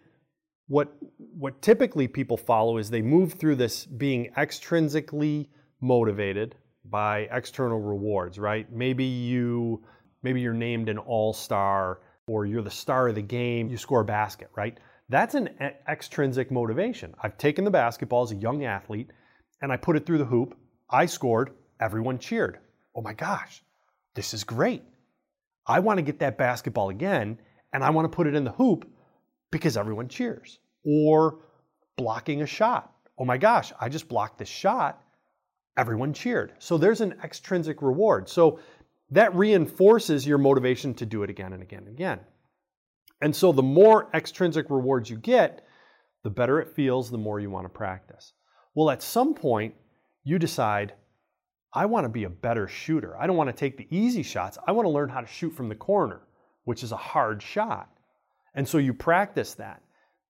what 0.68 0.96
what 1.16 1.60
typically 1.62 2.06
people 2.06 2.36
follow 2.36 2.78
is 2.78 2.88
they 2.88 3.02
move 3.02 3.32
through 3.32 3.56
this 3.56 3.84
being 3.86 4.30
extrinsically 4.36 5.48
motivated 5.80 6.54
by 6.84 7.26
external 7.32 7.80
rewards, 7.80 8.38
right? 8.38 8.72
Maybe 8.72 9.04
you 9.04 9.82
maybe 10.22 10.40
you're 10.40 10.54
named 10.54 10.88
an 10.88 10.98
all-star 10.98 12.02
or 12.28 12.46
you're 12.46 12.62
the 12.62 12.70
star 12.70 13.08
of 13.08 13.16
the 13.16 13.22
game, 13.40 13.68
you 13.68 13.78
score 13.78 14.02
a 14.02 14.04
basket, 14.04 14.48
right? 14.56 14.78
That's 15.08 15.34
an 15.34 15.50
extrinsic 15.88 16.50
motivation. 16.50 17.14
I've 17.22 17.38
taken 17.38 17.64
the 17.64 17.70
basketball 17.70 18.22
as 18.22 18.32
a 18.32 18.36
young 18.36 18.64
athlete 18.64 19.10
and 19.62 19.72
I 19.72 19.76
put 19.76 19.96
it 19.96 20.04
through 20.04 20.18
the 20.18 20.24
hoop. 20.24 20.56
I 20.90 21.06
scored, 21.06 21.50
everyone 21.80 22.18
cheered. 22.18 22.58
Oh 22.94 23.02
my 23.02 23.12
gosh, 23.12 23.62
this 24.14 24.34
is 24.34 24.42
great. 24.42 24.82
I 25.66 25.80
want 25.80 25.98
to 25.98 26.02
get 26.02 26.18
that 26.20 26.38
basketball 26.38 26.88
again 26.88 27.38
and 27.72 27.84
I 27.84 27.90
want 27.90 28.10
to 28.10 28.16
put 28.16 28.26
it 28.26 28.34
in 28.34 28.44
the 28.44 28.52
hoop 28.52 28.88
because 29.50 29.76
everyone 29.76 30.08
cheers. 30.08 30.58
Or 30.84 31.40
blocking 31.96 32.42
a 32.42 32.46
shot. 32.46 32.92
Oh 33.18 33.24
my 33.24 33.38
gosh, 33.38 33.72
I 33.80 33.88
just 33.88 34.08
blocked 34.08 34.38
this 34.38 34.48
shot. 34.48 35.02
Everyone 35.76 36.12
cheered. 36.12 36.52
So 36.58 36.78
there's 36.78 37.00
an 37.00 37.14
extrinsic 37.22 37.82
reward. 37.82 38.28
So 38.28 38.60
that 39.10 39.34
reinforces 39.34 40.26
your 40.26 40.38
motivation 40.38 40.94
to 40.94 41.06
do 41.06 41.22
it 41.22 41.30
again 41.30 41.52
and 41.52 41.62
again 41.62 41.84
and 41.86 41.94
again. 41.94 42.20
And 43.20 43.34
so 43.34 43.52
the 43.52 43.62
more 43.62 44.08
extrinsic 44.14 44.68
rewards 44.68 45.08
you 45.08 45.16
get, 45.16 45.66
the 46.22 46.30
better 46.30 46.60
it 46.60 46.74
feels, 46.74 47.10
the 47.10 47.18
more 47.18 47.40
you 47.40 47.50
want 47.50 47.64
to 47.64 47.70
practice. 47.70 48.32
Well, 48.74 48.90
at 48.90 49.02
some 49.02 49.34
point, 49.34 49.74
you 50.24 50.38
decide, 50.38 50.92
I 51.72 51.86
want 51.86 52.04
to 52.04 52.10
be 52.10 52.24
a 52.24 52.30
better 52.30 52.68
shooter. 52.68 53.16
I 53.16 53.26
don't 53.26 53.36
want 53.36 53.48
to 53.48 53.56
take 53.56 53.76
the 53.76 53.86
easy 53.90 54.22
shots. 54.22 54.58
I 54.66 54.72
want 54.72 54.86
to 54.86 54.90
learn 54.90 55.08
how 55.08 55.20
to 55.20 55.26
shoot 55.26 55.50
from 55.54 55.68
the 55.68 55.74
corner, 55.74 56.22
which 56.64 56.82
is 56.82 56.92
a 56.92 56.96
hard 56.96 57.42
shot. 57.42 57.90
And 58.54 58.68
so 58.68 58.78
you 58.78 58.92
practice 58.92 59.54
that. 59.54 59.82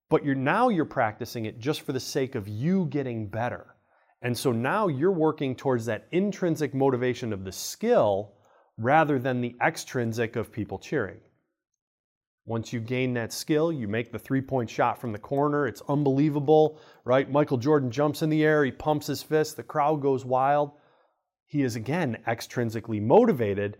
But 0.08 0.24
you're 0.24 0.34
now 0.34 0.68
you're 0.68 0.84
practicing 0.84 1.46
it 1.46 1.58
just 1.58 1.80
for 1.80 1.92
the 1.92 2.00
sake 2.00 2.34
of 2.34 2.46
you 2.46 2.86
getting 2.86 3.26
better. 3.28 3.74
And 4.22 4.36
so 4.36 4.52
now 4.52 4.88
you're 4.88 5.12
working 5.12 5.56
towards 5.56 5.86
that 5.86 6.06
intrinsic 6.12 6.74
motivation 6.74 7.32
of 7.32 7.44
the 7.44 7.52
skill 7.52 8.34
rather 8.78 9.18
than 9.18 9.40
the 9.40 9.56
extrinsic 9.64 10.36
of 10.36 10.52
people 10.52 10.78
cheering. 10.78 11.18
Once 12.46 12.72
you 12.72 12.78
gain 12.78 13.12
that 13.14 13.32
skill, 13.32 13.72
you 13.72 13.88
make 13.88 14.12
the 14.12 14.18
three 14.18 14.40
point 14.40 14.70
shot 14.70 15.00
from 15.00 15.12
the 15.12 15.18
corner. 15.18 15.66
It's 15.66 15.82
unbelievable, 15.88 16.80
right? 17.04 17.30
Michael 17.30 17.58
Jordan 17.58 17.90
jumps 17.90 18.22
in 18.22 18.30
the 18.30 18.44
air, 18.44 18.64
he 18.64 18.70
pumps 18.70 19.08
his 19.08 19.22
fist, 19.22 19.56
the 19.56 19.62
crowd 19.64 20.00
goes 20.00 20.24
wild. 20.24 20.70
He 21.44 21.62
is 21.62 21.76
again 21.76 22.18
extrinsically 22.26 23.02
motivated, 23.02 23.78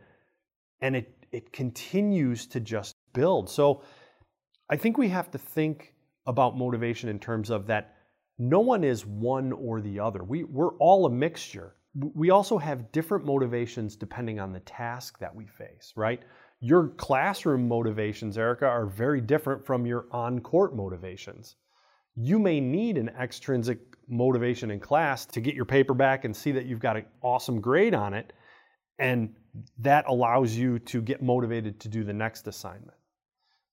and 0.81 0.97
it, 0.97 1.27
it 1.33 1.53
continues 1.53 2.47
to 2.49 2.61
just 2.61 2.95
build. 3.13 3.49
So 3.49 3.83
I 4.69 4.77
think 4.77 4.99
we 4.99 5.09
have 5.09 5.31
to 5.31 5.39
think 5.39 5.95
about 6.27 6.57
motivation 6.57 7.09
in 7.09 7.19
terms 7.21 7.51
of 7.51 7.69
that 7.69 7.95
no 8.39 8.61
one 8.61 8.85
is 8.85 9.07
one 9.07 9.53
or 9.53 9.81
the 9.81 10.01
other. 10.01 10.23
We, 10.23 10.45
we're 10.45 10.75
all 10.75 11.07
a 11.07 11.11
mixture. 11.11 11.75
We 11.95 12.31
also 12.31 12.59
have 12.59 12.93
different 12.93 13.25
motivations 13.25 13.97
depending 13.97 14.39
on 14.39 14.53
the 14.53 14.61
task 14.61 15.19
that 15.21 15.35
we 15.35 15.47
face, 15.47 15.93
right? 15.97 16.23
Your 16.61 16.89
classroom 16.89 17.69
motivations, 17.69 18.39
Erika, 18.39 18.67
are 18.67 18.87
very 18.87 19.21
different 19.21 19.65
from 19.65 19.87
your 19.87 20.07
on 20.11 20.41
court 20.41 20.75
motivations. 20.75 21.57
You 22.15 22.39
may 22.39 22.61
need 22.61 22.97
an 22.97 23.11
extrinsic 23.11 23.79
motivation 24.09 24.71
in 24.71 24.81
class 24.81 25.27
to 25.27 25.41
get 25.41 25.55
your 25.55 25.67
paper 25.67 25.93
back 25.93 26.25
and 26.25 26.35
see 26.35 26.53
that 26.53 26.65
you've 26.65 26.81
got 26.81 26.97
an 26.97 27.05
awesome 27.23 27.61
grade 27.61 27.95
on 27.95 28.15
it. 28.15 28.33
And 28.99 29.35
that 29.79 30.07
allows 30.09 30.55
you 30.55 30.79
to 30.81 31.03
get 31.03 31.23
motivated 31.23 31.79
to 31.81 31.89
do 31.89 32.05
the 32.05 32.13
next 32.13 32.47
assignment. 32.47 32.97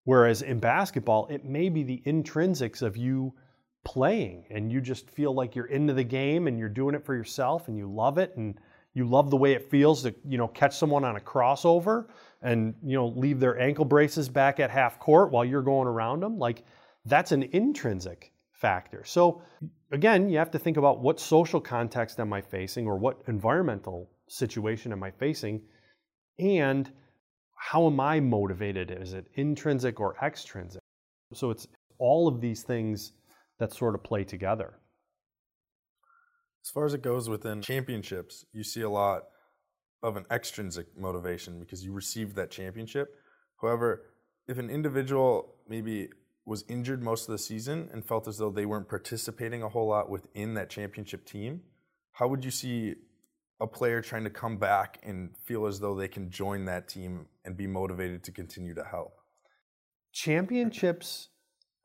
Whereas 0.04 0.42
in 0.42 0.60
basketball, 0.60 1.28
it 1.28 1.46
may 1.46 1.70
be 1.70 1.84
the 1.84 2.02
intrinsics 2.06 2.82
of 2.82 2.98
you 2.98 3.34
playing 3.86 4.46
and 4.50 4.72
you 4.72 4.82
just 4.82 5.10
feel 5.10 5.34
like 5.34 5.56
you're 5.56 5.66
into 5.66 5.94
the 5.94 6.04
game 6.04 6.48
and 6.48 6.60
you're 6.60 6.70
doing 6.70 6.96
it 6.96 7.06
for 7.06 7.16
yourself 7.16 7.68
and 7.68 7.78
you 7.78 7.90
love 7.90 8.18
it 8.18 8.36
and 8.36 8.58
you 8.94 9.08
love 9.08 9.30
the 9.30 9.38
way 9.38 9.54
it 9.54 9.70
feels 9.70 10.04
to, 10.04 10.14
you 10.28 10.38
know, 10.38 10.48
catch 10.48 10.78
someone 10.78 11.04
on 11.04 11.16
a 11.16 11.20
crossover 11.20 12.08
and, 12.44 12.76
you 12.84 12.96
know, 12.96 13.08
leave 13.08 13.40
their 13.40 13.60
ankle 13.60 13.86
braces 13.86 14.30
back 14.30 14.60
at 14.60 14.70
half 14.70 15.00
court 15.00 15.32
while 15.32 15.46
you're 15.46 15.64
going 15.64 15.88
around 15.88 16.20
them. 16.20 16.38
Like 16.38 16.64
that's 17.06 17.32
an 17.32 17.44
intrinsic 17.54 18.32
factor. 18.52 19.04
So 19.06 19.42
again, 19.92 20.30
you 20.30 20.38
have 20.38 20.52
to 20.52 20.60
think 20.60 20.78
about 20.78 21.02
what 21.02 21.20
social 21.20 21.62
context 21.62 22.20
am 22.20 22.34
I 22.34 22.42
facing 22.42 22.86
or 22.86 22.98
what 22.98 23.22
environmental 23.28 24.12
situation 24.28 24.92
am 24.92 25.04
I 25.04 25.12
facing 25.12 25.62
and 26.38 26.92
how 27.56 27.88
am 27.88 28.00
I 28.00 28.20
motivated? 28.20 28.92
Is 28.92 29.14
it 29.14 29.26
intrinsic 29.36 30.00
or 30.00 30.16
extrinsic? 30.22 30.82
So 31.34 31.50
it's 31.50 31.68
all 31.98 32.28
of 32.28 32.42
these 32.42 32.62
things 32.62 33.14
that 33.60 33.74
sort 33.74 33.96
of 33.96 34.04
play 34.04 34.26
together. 34.26 34.74
As 36.66 36.70
far 36.70 36.86
as 36.86 36.94
it 36.94 37.02
goes 37.02 37.30
within 37.30 37.62
championships, 37.62 38.46
you 38.52 38.64
see 38.64 38.82
a 38.82 38.90
lot 38.90 39.24
of 40.04 40.18
an 40.18 40.26
extrinsic 40.30 40.86
motivation 40.98 41.60
because 41.60 41.84
you 41.84 41.94
received 41.94 42.36
that 42.36 42.52
championship. 42.52 43.16
However, 43.62 44.04
if 44.48 44.58
an 44.58 44.70
individual 44.70 45.56
maybe 45.68 46.10
was 46.46 46.66
injured 46.68 47.02
most 47.02 47.28
of 47.30 47.32
the 47.32 47.38
season 47.38 47.90
and 47.94 48.06
felt 48.06 48.28
as 48.28 48.38
though 48.38 48.50
they 48.50 48.66
weren't 48.66 48.90
participating 48.90 49.64
a 49.64 49.70
whole 49.70 49.88
lot 49.88 50.10
within 50.10 50.54
that 50.56 50.70
championship 50.70 51.26
team, 51.26 51.62
how 52.12 52.28
would 52.28 52.44
you 52.44 52.52
see 52.52 52.96
a 53.62 53.68
player 53.68 54.02
trying 54.02 54.26
to 54.26 54.30
come 54.30 54.58
back 54.58 55.00
and 55.04 55.36
feel 55.38 55.66
as 55.66 55.80
though 55.80 55.96
they 55.96 56.08
can 56.08 56.30
join 56.30 56.66
that 56.66 56.90
team 56.90 57.26
and 57.46 57.56
be 57.56 57.66
motivated 57.66 58.24
to 58.26 58.32
continue 58.32 58.74
to 58.74 58.84
help? 58.84 59.16
Championships 60.12 61.30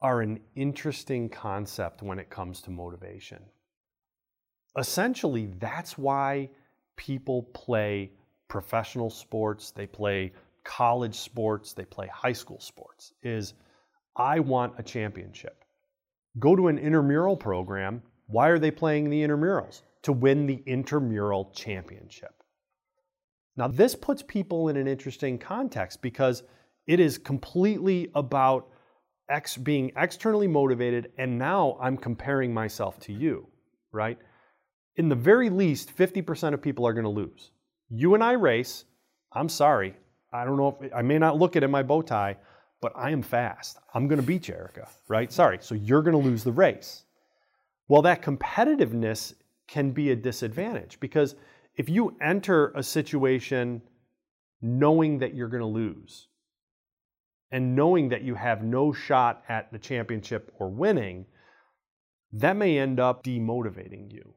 are 0.01 0.21
an 0.21 0.41
interesting 0.57 1.29
concept 1.29 2.03
when 2.03 2.19
it 2.19 2.29
comes 2.29 2.61
to 2.63 2.71
motivation 2.71 3.45
essentially, 4.79 5.47
that's 5.59 5.99
why 5.99 6.51
people 6.99 7.45
play 7.55 8.11
professional 8.49 9.09
sports, 9.09 9.71
they 9.71 9.87
play 9.87 10.33
college 10.65 11.15
sports, 11.15 11.73
they 11.73 11.87
play 11.87 12.07
high 12.09 12.35
school 12.35 12.61
sports, 12.61 13.15
is 13.23 13.55
I 14.15 14.41
want 14.41 14.75
a 14.77 14.83
championship. 14.83 15.65
Go 16.39 16.55
to 16.55 16.69
an 16.69 16.79
intramural 16.79 17.37
program. 17.37 18.03
Why 18.27 18.49
are 18.49 18.59
they 18.59 18.71
playing 18.71 19.09
the 19.09 19.23
intramurals? 19.23 19.81
To 20.03 20.13
win 20.13 20.47
the 20.47 20.63
intramural 20.67 21.51
championship. 21.55 22.35
Now, 23.57 23.69
this 23.69 23.95
puts 23.95 24.23
people 24.23 24.69
in 24.69 24.77
an 24.77 24.87
interesting 24.87 25.39
context 25.39 26.03
because 26.03 26.43
it 26.87 27.01
is 27.01 27.19
completely 27.19 28.11
about 28.15 28.69
ex- 29.29 29.57
being 29.57 29.93
externally 29.97 30.47
motivated, 30.47 31.13
and 31.19 31.39
now 31.39 31.77
I'm 31.81 31.97
comparing 31.97 32.55
myself 32.55 33.01
to 33.01 33.13
you, 33.13 33.49
right? 33.93 34.19
In 34.99 35.09
the 35.09 35.15
very 35.15 35.49
least, 35.49 35.97
50% 35.97 36.55
of 36.55 36.61
people 36.61 36.87
are 36.87 36.93
going 36.93 37.05
to 37.05 37.11
lose. 37.11 37.53
You 37.89 38.15
and 38.15 38.23
I 38.23 38.33
race. 38.33 38.85
I'm 39.33 39.49
sorry. 39.49 39.95
I 40.33 40.45
don't 40.45 40.57
know 40.57 40.77
if 40.81 40.93
I 40.93 41.03
may 41.03 41.19
not 41.19 41.39
look 41.39 41.57
it 41.57 41.63
in 41.63 41.71
my 41.71 41.83
bow 41.83 42.03
tie, 42.03 42.37
but 42.81 42.93
I 42.97 43.11
am 43.11 43.23
fast. 43.23 43.79
I'm 43.95 44.09
going 44.09 44.21
to 44.21 44.27
beat 44.27 44.49
you, 44.49 44.55
Erika, 44.55 44.89
right? 45.07 45.33
Sorry. 45.33 45.59
So 45.61 45.75
you're 45.75 46.03
going 46.03 46.21
to 46.21 46.29
lose 46.29 46.45
the 46.45 46.53
race. 46.53 47.05
Well, 47.87 48.03
that 48.03 48.23
competitiveness 48.23 49.35
can 49.69 49.93
be 49.93 50.11
a 50.11 50.17
disadvantage 50.17 50.99
because 51.01 51.37
if 51.77 51.89
you 51.89 52.17
enter 52.21 52.73
a 52.75 52.83
situation 52.83 53.81
knowing 54.61 55.19
that 55.19 55.35
you're 55.35 55.49
going 55.49 55.63
to 55.63 55.67
lose 55.67 56.27
and 57.53 57.77
knowing 57.77 58.09
that 58.09 58.23
you 58.23 58.35
have 58.35 58.65
no 58.65 58.93
shot 58.93 59.45
at 59.49 59.73
the 59.73 59.79
championship 59.79 60.53
or 60.59 60.69
winning, 60.69 61.25
that 62.33 62.57
may 62.57 62.79
end 62.79 62.99
up 62.99 63.23
demotivating 63.23 64.13
you. 64.13 64.35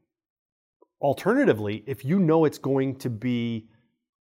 Alternatively, 1.02 1.84
if 1.88 2.06
you 2.06 2.20
know 2.20 2.46
it's 2.46 2.60
going 2.60 2.96
to 2.98 3.10
be 3.10 3.68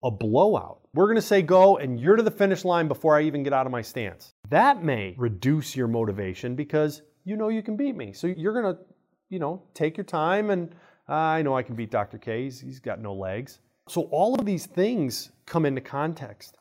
a 0.04 0.10
blowout, 0.10 0.80
we're 0.94 1.06
going 1.06 1.16
to 1.16 1.22
say 1.22 1.42
go 1.42 1.76
and 1.76 1.98
you're 1.98 2.16
to 2.16 2.22
the 2.22 2.30
finish 2.30 2.64
line 2.64 2.86
before 2.86 3.16
I 3.16 3.22
even 3.22 3.42
get 3.42 3.52
out 3.52 3.66
of 3.66 3.72
my 3.72 3.82
stance. 3.82 4.34
That 4.48 4.84
may 4.84 5.14
reduce 5.18 5.74
your 5.74 5.88
motivation 5.88 6.54
because 6.54 7.02
you 7.24 7.36
know 7.36 7.48
you 7.48 7.62
can 7.62 7.76
beat 7.76 7.96
me. 7.96 8.12
So 8.12 8.28
you're 8.28 8.60
going 8.60 8.74
to, 8.74 8.80
you 9.28 9.40
know, 9.40 9.64
take 9.74 9.96
your 9.96 10.04
time 10.04 10.50
and 10.50 10.72
uh, 11.08 11.14
I 11.14 11.42
know 11.42 11.56
I 11.56 11.62
can 11.62 11.74
beat 11.74 11.90
Dr. 11.90 12.18
K. 12.18 12.44
He's, 12.44 12.60
he's 12.60 12.80
got 12.80 13.00
no 13.00 13.14
legs. 13.14 13.58
So 13.88 14.02
all 14.12 14.38
of 14.38 14.46
these 14.46 14.66
things 14.66 15.32
come 15.46 15.66
into 15.66 15.80
context. 15.80 16.58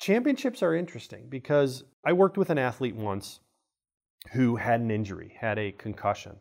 Championships 0.00 0.62
are 0.62 0.74
interesting 0.74 1.26
because 1.28 1.84
I 2.04 2.12
worked 2.12 2.38
with 2.38 2.50
an 2.50 2.58
athlete 2.58 2.96
once 2.96 3.38
who 4.32 4.56
had 4.56 4.80
an 4.80 4.90
injury, 4.90 5.36
had 5.38 5.58
a 5.58 5.72
concussion. 5.72 6.36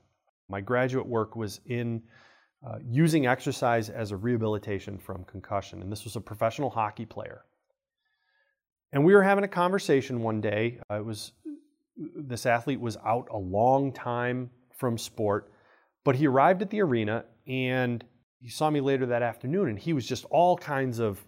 My 0.49 0.61
graduate 0.61 1.05
work 1.05 1.35
was 1.35 1.59
in 1.65 2.01
uh, 2.65 2.77
using 2.87 3.25
exercise 3.25 3.89
as 3.89 4.11
a 4.11 4.17
rehabilitation 4.17 4.97
from 4.97 5.23
concussion, 5.25 5.81
and 5.81 5.91
this 5.91 6.03
was 6.03 6.15
a 6.15 6.21
professional 6.21 6.69
hockey 6.69 7.05
player. 7.05 7.43
And 8.93 9.05
we 9.05 9.13
were 9.13 9.23
having 9.23 9.43
a 9.43 9.47
conversation 9.47 10.21
one 10.21 10.41
day. 10.41 10.79
Uh, 10.89 10.95
it 10.95 11.05
was 11.05 11.31
this 12.15 12.45
athlete 12.45 12.79
was 12.79 12.97
out 13.05 13.27
a 13.31 13.37
long 13.37 13.91
time 13.91 14.49
from 14.75 14.97
sport, 14.97 15.51
but 16.03 16.15
he 16.15 16.27
arrived 16.27 16.61
at 16.61 16.69
the 16.69 16.81
arena 16.81 17.25
and 17.47 18.03
he 18.39 18.49
saw 18.49 18.69
me 18.69 18.81
later 18.81 19.05
that 19.05 19.21
afternoon 19.21 19.69
and 19.69 19.77
he 19.77 19.93
was 19.93 20.05
just 20.05 20.25
all 20.25 20.57
kinds 20.57 20.99
of 20.99 21.23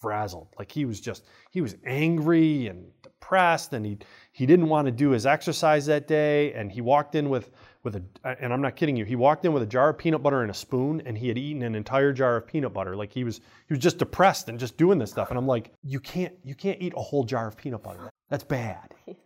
frazzled. 0.00 0.48
Like 0.58 0.70
he 0.70 0.84
was 0.84 1.00
just 1.00 1.24
he 1.50 1.60
was 1.60 1.76
angry 1.84 2.68
and 2.68 2.86
depressed 3.02 3.72
and 3.72 3.84
he 3.84 3.98
he 4.32 4.46
didn't 4.46 4.68
want 4.68 4.86
to 4.86 4.92
do 4.92 5.10
his 5.10 5.26
exercise 5.26 5.86
that 5.86 6.06
day 6.06 6.52
and 6.52 6.70
he 6.70 6.80
walked 6.80 7.14
in 7.14 7.30
with 7.30 7.50
with 7.84 7.96
a 7.96 8.02
and 8.42 8.52
I'm 8.52 8.60
not 8.60 8.76
kidding 8.76 8.96
you. 8.96 9.04
He 9.04 9.16
walked 9.16 9.44
in 9.44 9.52
with 9.52 9.62
a 9.62 9.66
jar 9.66 9.90
of 9.90 9.98
peanut 9.98 10.22
butter 10.22 10.42
and 10.42 10.50
a 10.50 10.54
spoon 10.54 11.02
and 11.06 11.16
he 11.16 11.28
had 11.28 11.38
eaten 11.38 11.62
an 11.62 11.74
entire 11.74 12.12
jar 12.12 12.36
of 12.36 12.46
peanut 12.46 12.72
butter. 12.72 12.96
Like 12.96 13.12
he 13.12 13.24
was 13.24 13.38
he 13.38 13.74
was 13.74 13.78
just 13.78 13.98
depressed 13.98 14.48
and 14.48 14.58
just 14.58 14.76
doing 14.76 14.98
this 14.98 15.10
stuff 15.10 15.30
and 15.30 15.38
I'm 15.38 15.46
like, 15.46 15.72
"You 15.82 16.00
can't 16.00 16.34
you 16.42 16.54
can't 16.54 16.80
eat 16.80 16.92
a 16.96 17.00
whole 17.00 17.24
jar 17.24 17.46
of 17.48 17.56
peanut 17.56 17.82
butter. 17.82 18.10
That's 18.28 18.44
bad." 18.44 18.94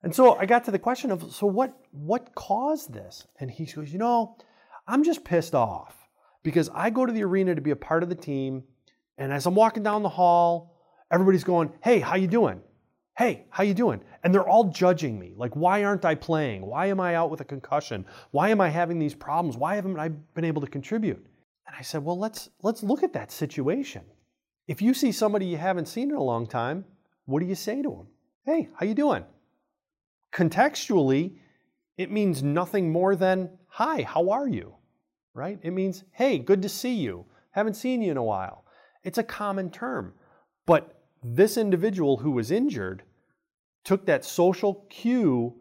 And 0.00 0.14
so 0.14 0.36
I 0.36 0.46
got 0.46 0.64
to 0.66 0.70
the 0.70 0.78
question 0.78 1.10
of 1.10 1.32
so 1.34 1.44
what 1.48 1.76
what 1.90 2.32
caused 2.36 2.92
this? 2.92 3.26
And 3.40 3.50
he 3.50 3.64
goes, 3.64 3.92
"You 3.92 3.98
know, 3.98 4.36
I'm 4.86 5.02
just 5.02 5.24
pissed 5.24 5.56
off 5.56 6.08
because 6.44 6.70
I 6.72 6.90
go 6.90 7.04
to 7.04 7.12
the 7.12 7.24
arena 7.24 7.56
to 7.56 7.60
be 7.60 7.72
a 7.72 7.76
part 7.76 8.04
of 8.04 8.08
the 8.08 8.14
team 8.14 8.62
and 9.18 9.32
as 9.32 9.44
I'm 9.44 9.56
walking 9.56 9.82
down 9.82 10.04
the 10.04 10.08
hall, 10.08 10.76
everybody's 11.10 11.42
going, 11.42 11.72
"Hey, 11.82 11.98
how 11.98 12.14
you 12.14 12.28
doing?" 12.28 12.62
"Hey, 13.18 13.46
how 13.50 13.64
you 13.64 13.74
doing?" 13.74 14.00
And 14.22 14.32
they're 14.32 14.46
all 14.46 14.70
judging 14.70 15.18
me. 15.18 15.34
Like, 15.36 15.56
"Why 15.56 15.82
aren't 15.82 16.04
I 16.04 16.14
playing? 16.14 16.64
Why 16.64 16.86
am 16.86 17.00
I 17.00 17.16
out 17.16 17.30
with 17.30 17.40
a 17.40 17.44
concussion? 17.44 18.06
Why 18.30 18.50
am 18.50 18.60
I 18.60 18.68
having 18.68 19.00
these 19.00 19.16
problems? 19.16 19.56
Why 19.56 19.74
haven't 19.74 19.98
I 19.98 20.10
been 20.10 20.44
able 20.44 20.62
to 20.62 20.68
contribute?" 20.68 21.26
And 21.66 21.74
I 21.76 21.82
said, 21.82 22.04
"Well, 22.04 22.16
let's 22.16 22.48
let's 22.62 22.84
look 22.84 23.02
at 23.02 23.12
that 23.14 23.32
situation. 23.32 24.04
If 24.68 24.80
you 24.80 24.94
see 24.94 25.10
somebody 25.10 25.46
you 25.46 25.56
haven't 25.56 25.88
seen 25.88 26.10
in 26.10 26.16
a 26.16 26.22
long 26.22 26.46
time, 26.46 26.84
what 27.26 27.40
do 27.40 27.46
you 27.46 27.56
say 27.56 27.82
to 27.82 27.90
them? 27.90 28.06
"Hey, 28.44 28.68
how 28.74 28.86
you 28.86 28.94
doing?" 28.94 29.24
Contextually, 30.32 31.38
it 31.96 32.12
means 32.12 32.44
nothing 32.44 32.92
more 32.92 33.16
than, 33.16 33.50
"Hi, 33.66 34.02
how 34.02 34.30
are 34.30 34.46
you?" 34.46 34.76
Right? 35.34 35.58
It 35.64 35.72
means, 35.72 36.04
"Hey, 36.12 36.38
good 36.38 36.62
to 36.62 36.68
see 36.68 36.94
you. 36.94 37.26
Haven't 37.50 37.74
seen 37.74 38.00
you 38.00 38.12
in 38.12 38.16
a 38.16 38.22
while." 38.22 38.64
It's 39.02 39.18
a 39.18 39.24
common 39.24 39.70
term. 39.70 40.14
But 40.66 40.94
this 41.22 41.56
individual 41.56 42.18
who 42.18 42.30
was 42.30 42.52
injured 42.52 43.02
took 43.88 44.04
that 44.04 44.22
social 44.22 44.84
cue 44.90 45.54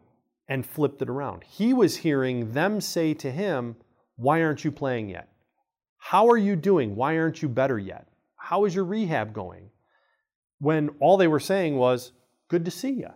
and 0.50 0.66
flipped 0.66 1.02
it 1.02 1.08
around. 1.08 1.46
He 1.46 1.74
was 1.74 1.96
hearing 1.96 2.52
them 2.52 2.82
say 2.82 3.14
to 3.14 3.32
him, 3.32 3.78
Why 4.18 4.44
aren't 4.44 4.66
you 4.66 4.72
playing 4.74 5.08
yet? 5.08 5.30
How 5.98 6.28
are 6.28 6.36
you 6.36 6.58
doing? 6.58 6.94
Why 6.94 7.18
aren't 7.18 7.42
you 7.42 7.48
better 7.48 7.80
yet? 7.80 8.10
How 8.36 8.66
is 8.66 8.76
your 8.76 8.84
rehab 8.84 9.32
going? 9.32 9.70
When 10.60 10.90
all 11.00 11.16
they 11.16 11.30
were 11.30 11.40
saying 11.40 11.78
was, 11.78 12.12
Good 12.50 12.66
to 12.66 12.72
see 12.72 12.92
you. 12.92 13.12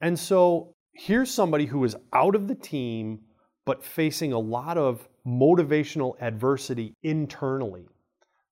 And 0.00 0.18
so 0.18 0.74
here's 0.94 1.30
somebody 1.30 1.66
who 1.66 1.84
is 1.84 1.94
out 2.14 2.34
of 2.34 2.48
the 2.48 2.54
team, 2.54 3.18
but 3.66 3.84
facing 3.84 4.32
a 4.32 4.38
lot 4.38 4.78
of 4.78 5.06
motivational 5.26 6.14
adversity 6.18 6.96
internally. 7.02 7.84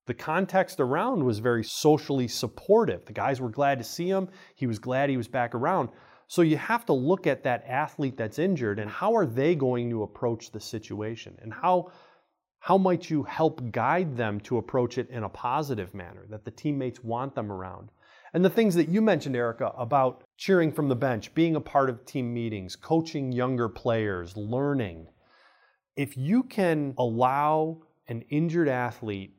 The 0.07 0.13
context 0.13 0.79
around 0.79 1.23
was 1.23 1.39
very 1.39 1.63
socially 1.63 2.27
supportive. 2.27 3.05
The 3.05 3.13
guys 3.13 3.39
were 3.39 3.49
glad 3.49 3.77
to 3.77 3.83
see 3.83 4.09
him. 4.09 4.29
He 4.55 4.67
was 4.67 4.79
glad 4.79 5.09
he 5.09 5.17
was 5.17 5.27
back 5.27 5.53
around. 5.53 5.89
So 6.27 6.41
you 6.41 6.57
have 6.57 6.85
to 6.85 6.93
look 6.93 7.27
at 7.27 7.43
that 7.43 7.65
athlete 7.67 8.17
that's 8.17 8.39
injured 8.39 8.79
and 8.79 8.89
how 8.89 9.15
are 9.15 9.25
they 9.25 9.53
going 9.53 9.89
to 9.89 10.03
approach 10.03 10.51
the 10.51 10.59
situation 10.59 11.37
and 11.41 11.53
how 11.53 11.91
how 12.61 12.77
might 12.77 13.09
you 13.09 13.23
help 13.23 13.71
guide 13.71 14.15
them 14.15 14.39
to 14.41 14.57
approach 14.57 14.99
it 14.99 15.09
in 15.09 15.23
a 15.23 15.29
positive 15.29 15.95
manner 15.95 16.27
that 16.29 16.45
the 16.45 16.51
teammates 16.51 17.03
want 17.03 17.33
them 17.33 17.51
around. 17.51 17.89
And 18.33 18.45
the 18.45 18.51
things 18.51 18.75
that 18.75 18.87
you 18.87 19.01
mentioned 19.01 19.35
Erika 19.35 19.73
about 19.77 20.23
cheering 20.37 20.71
from 20.71 20.87
the 20.87 20.95
bench, 20.95 21.33
being 21.33 21.55
a 21.55 21.61
part 21.61 21.89
of 21.89 22.05
team 22.05 22.31
meetings, 22.33 22.75
coaching 22.75 23.31
younger 23.31 23.67
players, 23.67 24.37
learning. 24.37 25.07
If 25.97 26.15
you 26.15 26.43
can 26.43 26.93
allow 26.97 27.81
an 28.07 28.21
injured 28.29 28.69
athlete 28.69 29.35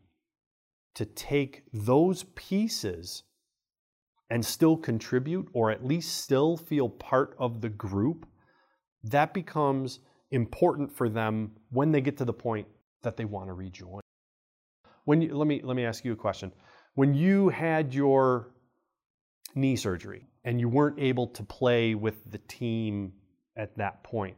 to 0.94 1.04
take 1.04 1.64
those 1.72 2.24
pieces 2.34 3.22
and 4.30 4.44
still 4.44 4.76
contribute 4.76 5.48
or 5.52 5.70
at 5.70 5.84
least 5.84 6.22
still 6.22 6.56
feel 6.56 6.88
part 6.88 7.34
of 7.38 7.60
the 7.60 7.68
group, 7.68 8.26
that 9.04 9.34
becomes 9.34 10.00
important 10.30 10.90
for 10.90 11.08
them 11.08 11.52
when 11.70 11.92
they 11.92 12.00
get 12.00 12.16
to 12.16 12.24
the 12.24 12.32
point 12.32 12.66
that 13.02 13.16
they 13.16 13.24
want 13.24 13.48
to 13.48 13.52
rejoin. 13.52 14.00
When 15.04 15.20
you, 15.20 15.34
let 15.34 15.46
me 15.46 15.60
let 15.62 15.76
me 15.76 15.84
ask 15.84 16.04
you 16.04 16.12
a 16.12 16.16
question. 16.16 16.52
When 16.94 17.14
you 17.14 17.48
had 17.48 17.92
your 17.92 18.52
knee 19.54 19.76
surgery 19.76 20.26
and 20.44 20.60
you 20.60 20.68
weren't 20.68 20.98
able 20.98 21.26
to 21.28 21.42
play 21.42 21.94
with 21.94 22.30
the 22.30 22.38
team 22.38 23.12
at 23.56 23.76
that 23.76 24.02
point, 24.04 24.36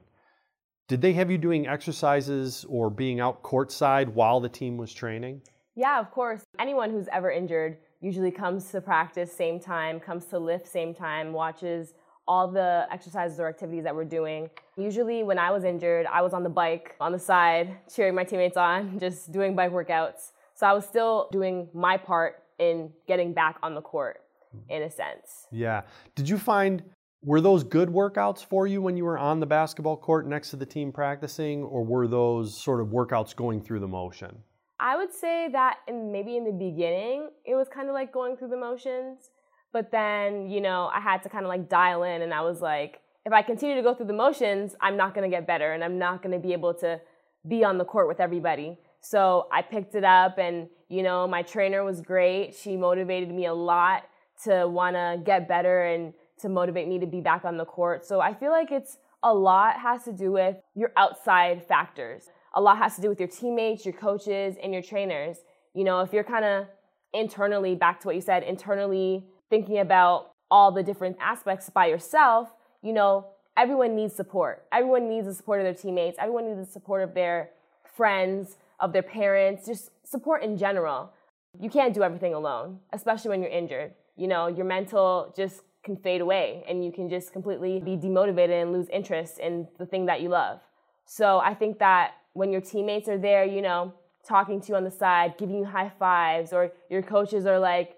did 0.89 1.01
they 1.01 1.13
have 1.13 1.31
you 1.31 1.39
doing 1.39 1.67
exercises 1.67 2.65
or 2.69 2.91
being 2.91 3.21
out 3.21 3.43
courtside 3.43 4.09
while 4.09 4.41
the 4.41 4.49
team 4.49 4.77
was 4.77 4.93
training? 4.93 5.43
Yeah, 5.77 5.99
of 6.01 6.11
course. 6.11 6.43
Anyone 6.59 6.91
who's 6.91 7.09
ever 7.13 7.31
injured 7.31 7.79
usually 8.01 8.31
comes 8.31 8.71
to 8.71 8.81
practice 8.81 9.33
same 9.33 9.59
time, 9.59 9.99
comes 9.99 10.27
to 10.27 10.39
lift 10.39 10.69
same 10.69 10.95
time, 10.95 11.33
watches 11.33 11.95
all 12.27 12.49
the 12.49 12.87
exercises 12.91 13.39
or 13.39 13.49
activities 13.49 13.85
that 13.85 13.95
we're 13.95 14.05
doing. 14.05 14.49
Usually, 14.77 15.23
when 15.23 15.39
I 15.39 15.51
was 15.51 15.65
injured, 15.65 16.07
I 16.07 16.23
was 16.23 16.33
on 16.33 16.43
the 16.43 16.51
bike 16.51 16.95
on 17.01 17.13
the 17.13 17.19
side, 17.19 17.77
cheering 17.95 18.15
my 18.15 18.25
teammates 18.25 18.57
on, 18.57 18.99
just 19.01 19.33
doing 19.33 19.55
bike 19.55 19.73
workouts. 19.73 20.33
So 20.55 20.67
I 20.67 20.73
was 20.73 20.87
still 20.87 21.29
doing 21.33 21.69
my 21.75 21.97
part 21.97 22.43
in 22.59 22.91
getting 23.09 23.33
back 23.33 23.59
on 23.63 23.75
the 23.75 23.83
court 23.83 24.21
in 24.69 24.83
a 24.83 24.91
sense. 24.91 25.49
Yeah. 25.51 25.83
Did 26.15 26.29
you 26.29 26.39
find 26.39 26.83
were 27.25 27.41
those 27.41 27.65
good 27.65 27.89
workouts 27.89 28.45
for 28.45 28.67
you 28.67 28.81
when 28.81 28.97
you 28.97 29.05
were 29.05 29.19
on 29.19 29.41
the 29.41 29.47
basketball 29.47 29.97
court 29.97 30.29
next 30.29 30.51
to 30.51 30.57
the 30.57 30.67
team 30.67 30.93
practicing 30.93 31.65
or 31.65 31.83
were 31.83 32.07
those 32.07 32.63
sort 32.63 32.81
of 32.81 32.89
workouts 32.89 33.35
going 33.35 33.63
through 33.63 33.81
the 33.81 33.89
motion? 33.89 34.37
I 34.81 34.97
would 34.97 35.13
say 35.13 35.49
that 35.53 35.79
in, 35.87 36.11
maybe 36.11 36.37
in 36.37 36.45
the 36.45 36.53
beginning, 36.53 37.31
it 37.45 37.55
was 37.55 37.69
kind 37.69 37.89
of 37.89 37.95
like 37.95 38.13
going 38.13 38.37
through 38.37 38.49
the 38.49 38.57
motions. 38.57 39.31
But 39.73 39.91
then, 39.91 40.49
you 40.49 40.61
know, 40.61 40.91
I 40.93 41.01
had 41.01 41.23
to 41.25 41.29
kind 41.29 41.45
of 41.45 41.49
like 41.49 41.69
dial 41.69 42.03
in 42.03 42.23
and 42.23 42.33
I 42.33 42.43
was 42.43 42.61
like, 42.61 43.01
if 43.27 43.33
I 43.33 43.43
continue 43.43 43.75
to 43.77 43.83
go 43.83 43.95
through 43.95 44.07
the 44.07 44.13
motions, 44.13 44.75
I'm 44.81 44.97
not 44.97 45.15
going 45.15 45.29
to 45.29 45.35
get 45.35 45.47
better 45.47 45.73
and 45.73 45.83
I'm 45.83 45.99
not 45.99 46.23
going 46.23 46.33
to 46.33 46.39
be 46.39 46.53
able 46.53 46.75
to 46.75 47.01
be 47.49 47.65
on 47.65 47.79
the 47.79 47.85
court 47.85 48.09
with 48.09 48.21
everybody. 48.21 48.79
So 49.01 49.49
I 49.53 49.63
picked 49.63 49.95
it 49.95 50.05
up 50.05 50.39
and, 50.39 50.69
you 50.89 51.03
know, 51.03 51.27
my 51.27 51.43
trainer 51.43 51.85
was 51.85 52.01
great. 52.01 52.55
She 52.55 52.77
motivated 52.77 53.31
me 53.31 53.47
a 53.47 53.55
lot 53.55 54.05
to 54.45 54.69
want 54.69 54.97
to 54.97 55.21
get 55.25 55.49
better 55.49 55.85
and 55.85 56.13
to 56.41 56.49
motivate 56.49 56.89
me 56.89 56.99
to 56.99 57.07
be 57.07 57.21
back 57.21 57.45
on 57.45 57.57
the 57.57 57.65
court. 57.65 58.05
So 58.05 58.21
I 58.21 58.35
feel 58.35 58.51
like 58.51 58.71
it's 58.71 58.99
a 59.23 59.33
lot 59.33 59.79
has 59.81 60.05
to 60.05 60.13
do 60.13 60.33
with 60.33 60.57
your 60.75 60.93
outside 60.97 61.67
factors 61.67 62.29
a 62.55 62.61
lot 62.61 62.79
has 62.79 62.97
to 62.97 63.03
do 63.03 63.09
with 63.09 63.21
your 63.21 63.29
teammates, 63.29 63.85
your 63.85 63.95
coaches, 63.95 64.57
and 64.63 64.73
your 64.73 64.83
trainers. 64.83 65.39
You 65.75 65.85
know, 65.85 66.01
if 66.01 66.13
you're 66.13 66.25
kind 66.25 66.45
of 66.45 66.67
internally, 67.13 67.75
back 67.75 68.01
to 68.01 68.09
what 68.09 68.15
you 68.15 68.21
said, 68.21 68.43
internally 68.43 69.25
thinking 69.51 69.79
about 69.79 70.33
all 70.51 70.73
the 70.73 70.83
different 70.83 71.17
aspects 71.21 71.69
by 71.69 71.87
yourself, 71.87 72.55
you 72.83 72.93
know, 72.93 73.27
everyone 73.57 73.95
needs 73.97 74.15
support. 74.15 74.65
Everyone 74.73 75.09
needs 75.09 75.27
the 75.27 75.35
support 75.35 75.61
of 75.61 75.65
their 75.65 75.75
teammates. 75.75 76.17
Everyone 76.21 76.47
needs 76.47 76.67
the 76.67 76.73
support 76.73 77.03
of 77.03 77.15
their 77.15 77.51
friends, 77.97 78.57
of 78.81 78.93
their 78.93 79.03
parents, 79.03 79.67
just 79.67 79.91
support 80.05 80.43
in 80.43 80.57
general. 80.57 81.13
You 81.61 81.71
can't 81.71 81.95
do 81.95 82.03
everything 82.03 82.35
alone, 82.35 82.81
especially 82.93 83.31
when 83.31 83.41
you're 83.41 83.51
injured. 83.51 83.93
You 84.17 84.29
know, 84.29 84.49
your 84.49 84.65
mental 84.65 85.33
just 85.37 85.63
can 85.85 85.97
fade 85.97 86.21
away 86.21 86.65
and 86.69 86.85
you 86.85 86.91
can 86.91 87.09
just 87.09 87.33
completely 87.33 87.79
be 87.79 87.97
demotivated 87.97 88.63
and 88.63 88.73
lose 88.73 88.89
interest 88.89 89.39
in 89.39 89.69
the 89.79 89.87
thing 89.87 90.07
that 90.07 90.21
you 90.21 90.29
love. 90.29 90.61
So 91.05 91.39
I 91.39 91.55
think 91.55 91.79
that 91.79 92.15
when 92.35 92.53
your 92.53 92.61
teammates 92.61 93.09
are 93.09 93.19
there, 93.19 93.45
you 93.45 93.63
know, 93.63 93.95
talking 94.27 94.61
to 94.61 94.69
you 94.69 94.77
on 94.77 94.85
the 94.85 94.91
side, 94.91 95.35
giving 95.39 95.57
you 95.57 95.65
high 95.65 95.91
fives, 95.99 96.53
or 96.53 96.73
your 96.91 97.03
coaches 97.03 97.47
are 97.47 97.59
like 97.59 97.97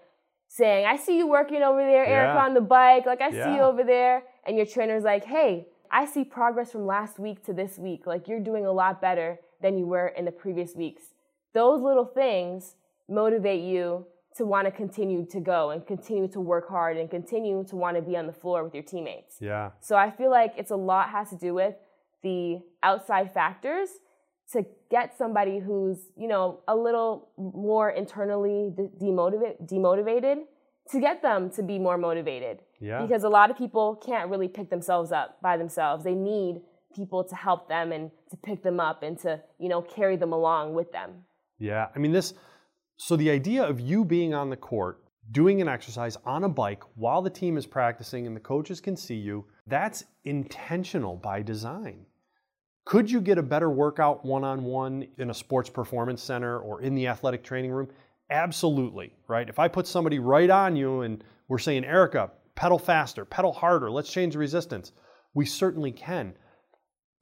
saying, 0.48 0.86
I 0.86 0.96
see 0.96 1.18
you 1.18 1.26
working 1.26 1.62
over 1.62 1.78
there, 1.78 2.04
yeah. 2.04 2.10
Erika, 2.10 2.38
on 2.40 2.54
the 2.54 2.60
bike. 2.60 3.06
Like, 3.06 3.20
I 3.20 3.28
yeah. 3.28 3.44
see 3.44 3.54
you 3.56 3.62
over 3.62 3.82
there. 3.82 4.22
And 4.46 4.56
your 4.56 4.66
trainer's 4.66 5.04
like, 5.04 5.24
hey, 5.24 5.66
I 5.90 6.06
see 6.06 6.24
progress 6.24 6.72
from 6.72 6.86
last 6.86 7.18
week 7.18 7.44
to 7.46 7.52
this 7.52 7.78
week. 7.78 8.06
Like, 8.06 8.28
you're 8.28 8.40
doing 8.40 8.66
a 8.66 8.72
lot 8.72 9.00
better 9.00 9.40
than 9.60 9.76
you 9.78 9.86
were 9.86 10.08
in 10.08 10.24
the 10.24 10.32
previous 10.32 10.74
weeks. 10.74 11.02
Those 11.52 11.80
little 11.80 12.04
things 12.04 12.74
motivate 13.08 13.62
you 13.62 14.06
to 14.36 14.44
want 14.44 14.66
to 14.66 14.70
continue 14.70 15.24
to 15.24 15.40
go 15.40 15.70
and 15.70 15.86
continue 15.86 16.28
to 16.28 16.40
work 16.40 16.68
hard 16.68 16.98
and 16.98 17.10
continue 17.10 17.64
to 17.64 17.76
want 17.76 17.96
to 17.96 18.02
be 18.02 18.16
on 18.16 18.26
the 18.26 18.32
floor 18.32 18.62
with 18.62 18.74
your 18.74 18.82
teammates. 18.82 19.36
Yeah. 19.40 19.70
So 19.80 19.96
I 19.96 20.10
feel 20.10 20.30
like 20.30 20.52
it's 20.58 20.70
a 20.70 20.76
lot 20.76 21.08
has 21.08 21.30
to 21.30 21.36
do 21.36 21.54
with 21.54 21.74
the 22.22 22.60
outside 22.82 23.32
factors 23.32 23.88
to 24.52 24.64
get 24.90 25.16
somebody 25.16 25.58
who's 25.58 25.98
you 26.16 26.28
know 26.28 26.60
a 26.68 26.76
little 26.76 27.28
more 27.36 27.90
internally 27.90 28.72
demotivated 29.00 29.68
demotivated 29.68 30.44
to 30.90 31.00
get 31.00 31.22
them 31.22 31.50
to 31.50 31.62
be 31.62 31.78
more 31.78 31.98
motivated. 31.98 32.60
Yeah. 32.80 33.02
Because 33.02 33.24
a 33.24 33.28
lot 33.28 33.50
of 33.50 33.58
people 33.58 33.96
can't 33.96 34.30
really 34.30 34.48
pick 34.48 34.70
themselves 34.70 35.12
up 35.12 35.40
by 35.42 35.56
themselves. 35.56 36.04
They 36.04 36.14
need 36.14 36.60
people 36.94 37.24
to 37.24 37.34
help 37.34 37.68
them 37.68 37.92
and 37.92 38.10
to 38.30 38.36
pick 38.36 38.62
them 38.62 38.80
up 38.80 39.02
and 39.02 39.18
to, 39.20 39.40
you 39.58 39.68
know, 39.68 39.82
carry 39.82 40.16
them 40.16 40.32
along 40.32 40.74
with 40.74 40.92
them. 40.92 41.24
Yeah. 41.58 41.88
I 41.94 41.98
mean, 41.98 42.12
this, 42.12 42.34
so 42.96 43.16
the 43.16 43.30
idea 43.30 43.64
of 43.64 43.80
you 43.80 44.04
being 44.04 44.34
on 44.34 44.50
the 44.50 44.56
court, 44.56 45.02
doing 45.32 45.60
an 45.60 45.68
exercise 45.68 46.16
on 46.24 46.44
a 46.44 46.48
bike 46.48 46.82
while 46.94 47.20
the 47.20 47.30
team 47.30 47.56
is 47.56 47.66
practicing 47.66 48.26
and 48.26 48.36
the 48.36 48.40
coaches 48.40 48.80
can 48.80 48.96
see 48.96 49.16
you, 49.16 49.44
that's 49.66 50.04
intentional 50.24 51.16
by 51.16 51.42
design. 51.42 52.06
Could 52.86 53.10
you 53.10 53.20
get 53.20 53.36
a 53.36 53.42
better 53.42 53.68
workout 53.68 54.24
one 54.24 54.44
on 54.44 54.62
one 54.62 55.08
in 55.18 55.30
a 55.30 55.34
sports 55.34 55.68
performance 55.68 56.22
center 56.22 56.60
or 56.60 56.82
in 56.82 56.94
the 56.94 57.08
athletic 57.08 57.42
training 57.42 57.72
room? 57.72 57.88
Absolutely, 58.30 59.12
right? 59.26 59.48
If 59.48 59.58
I 59.58 59.66
put 59.66 59.88
somebody 59.88 60.20
right 60.20 60.48
on 60.48 60.76
you 60.76 61.00
and 61.00 61.22
we're 61.48 61.58
saying, 61.58 61.84
Erika, 61.84 62.30
pedal 62.54 62.78
faster, 62.78 63.24
pedal 63.24 63.52
harder, 63.52 63.90
let's 63.90 64.12
change 64.12 64.34
the 64.34 64.38
resistance, 64.38 64.92
we 65.34 65.44
certainly 65.44 65.90
can. 65.90 66.34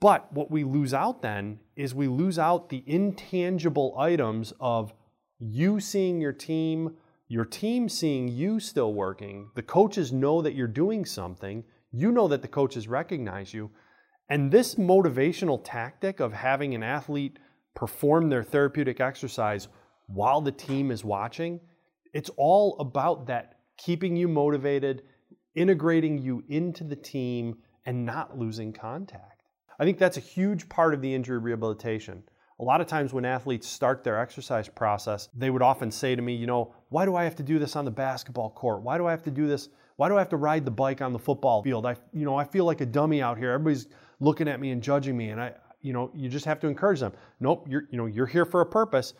But 0.00 0.31
what 0.35 0.50
we 0.50 0.64
lose 0.64 0.92
out 0.92 1.22
then 1.22 1.61
is 1.77 1.94
we 1.94 2.09
lose 2.09 2.38
out 2.38 2.68
the 2.68 2.85
intangible 2.87 3.96
items 3.98 4.53
of 4.61 4.92
you 5.38 5.81
seeing 5.81 6.20
your 6.20 6.35
team, 6.35 6.94
your 7.27 7.46
team 7.46 7.88
seeing 7.88 8.29
you 8.29 8.61
still 8.61 8.92
working, 8.92 9.48
the 9.55 9.62
coaches 9.62 10.12
know 10.12 10.42
that 10.42 10.55
you're 10.55 10.66
doing 10.66 11.07
something, 11.07 11.64
you 11.90 12.12
know 12.12 12.29
that 12.29 12.42
the 12.42 12.48
coaches 12.48 12.87
recognize 12.87 13.55
you. 13.55 13.70
And 14.29 14.51
this 14.51 14.77
motivational 14.77 15.61
tactic 15.63 16.21
of 16.21 16.33
having 16.33 16.75
an 16.75 16.83
athlete 16.83 17.39
perform 17.75 18.29
their 18.29 18.43
therapeutic 18.43 19.01
exercise 19.01 19.69
while 20.07 20.41
the 20.41 20.53
team 20.53 20.91
is 20.91 21.05
watching, 21.05 21.61
it's 22.13 22.31
all 22.37 22.79
about 22.79 23.27
that 23.27 23.59
keeping 23.77 24.17
you 24.17 24.29
motivated, 24.29 25.03
integrating 25.55 26.19
you 26.19 26.43
into 26.49 26.85
the 26.85 26.97
team, 26.97 27.57
and 27.87 28.07
not 28.07 28.39
losing 28.39 28.73
contact. 28.73 29.43
I 29.79 29.85
think 29.85 29.99
that's 29.99 30.17
a 30.17 30.21
huge 30.21 30.69
part 30.69 30.95
of 30.95 31.03
the 31.03 31.13
injury 31.13 31.39
rehabilitation. 31.39 32.23
A 32.61 32.65
lot 32.65 32.81
of 32.81 32.87
times 32.87 33.13
when 33.13 33.25
athletes 33.25 33.69
start 33.69 34.05
their 34.05 34.19
exercise 34.19 34.69
process, 34.69 35.29
they 35.35 35.51
would 35.51 35.61
often 35.63 35.91
say 35.91 36.15
to 36.15 36.23
me, 36.23 36.35
you 36.35 36.47
know, 36.47 36.73
why 36.89 37.05
do 37.05 37.17
I 37.17 37.25
have 37.25 37.35
to 37.37 37.43
do 37.43 37.59
this 37.59 37.75
on 37.75 37.85
the 37.85 37.91
basketball 37.91 38.51
court? 38.51 38.83
Why 38.83 38.97
do 38.97 39.07
I 39.07 39.11
have 39.11 39.25
to 39.25 39.31
do 39.31 39.49
this? 39.49 39.69
Why 39.97 40.09
do 40.09 40.17
I 40.17 40.21
have 40.21 40.29
to 40.31 40.37
ride 40.37 40.65
the 40.65 40.71
bike 40.71 41.03
on 41.03 41.13
the 41.13 41.19
football 41.19 41.63
field? 41.63 41.85
I, 41.85 41.97
you 42.13 42.25
know, 42.25 42.37
I 42.37 42.45
feel 42.45 42.65
like 42.65 42.81
a 42.81 42.87
dummy 42.87 43.21
out 43.21 43.39
here. 43.39 43.51
Everybody's 43.51 43.89
looking 44.20 44.48
at 44.48 44.61
me 44.61 44.70
and 44.70 44.83
judging 44.83 45.16
me, 45.16 45.31
and 45.31 45.40
I, 45.40 45.53
you 45.81 45.92
know, 45.92 46.11
you 46.14 46.29
just 46.29 46.46
have 46.46 46.61
to 46.61 46.66
encourage 46.66 47.00
them. 47.00 47.12
Nope, 47.40 47.66
you're, 47.68 47.85
you 47.90 47.98
know, 47.98 48.07
you're 48.07 48.27
here 48.27 48.44
for 48.44 48.61
a 48.61 48.66
purpose. 48.66 49.14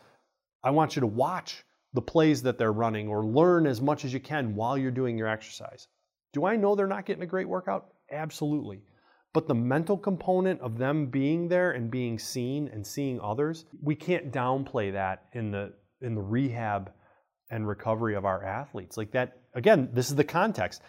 I 0.63 0.71
want 0.71 0.97
you 0.97 1.01
to 1.01 1.07
watch 1.07 1.65
the 1.93 2.03
plays 2.03 2.43
that 2.43 2.59
they're 2.59 2.73
running 2.73 3.09
or 3.09 3.25
learn 3.25 3.67
as 3.67 3.81
much 3.81 4.05
as 4.05 4.13
you 4.13 4.21
can 4.21 4.57
while 4.57 4.77
you're 4.77 4.91
doing 4.91 5.17
your 5.17 5.29
exercise. 5.29 5.87
Do 6.33 6.45
I 6.45 6.57
know 6.57 6.75
they're 6.75 6.87
not 6.87 7.07
getting 7.07 7.23
a 7.23 7.27
great 7.27 7.49
workout? 7.49 7.87
Absolutely. 8.11 8.83
But 9.33 9.49
the 9.49 9.55
mental 9.55 9.99
component 9.99 10.61
of 10.61 10.79
them 10.79 11.07
being 11.07 11.49
there 11.49 11.73
and 11.73 11.91
being 11.91 12.19
seen 12.19 12.69
and 12.69 12.87
seeing 12.87 13.21
others, 13.21 13.65
we 13.83 13.95
can't 13.95 14.33
downplay 14.33 14.93
that 14.93 15.27
in 15.33 15.51
the 15.51 15.73
in 16.01 16.15
the 16.15 16.23
rehab 16.23 16.93
and 17.51 17.67
recovery 17.67 18.15
of 18.15 18.25
our 18.25 18.45
athletes. 18.45 18.97
Like 18.97 19.13
that 19.13 19.39
again, 19.55 19.91
this 19.93 20.11
is 20.11 20.17
the 20.17 20.25
context. 20.25 20.83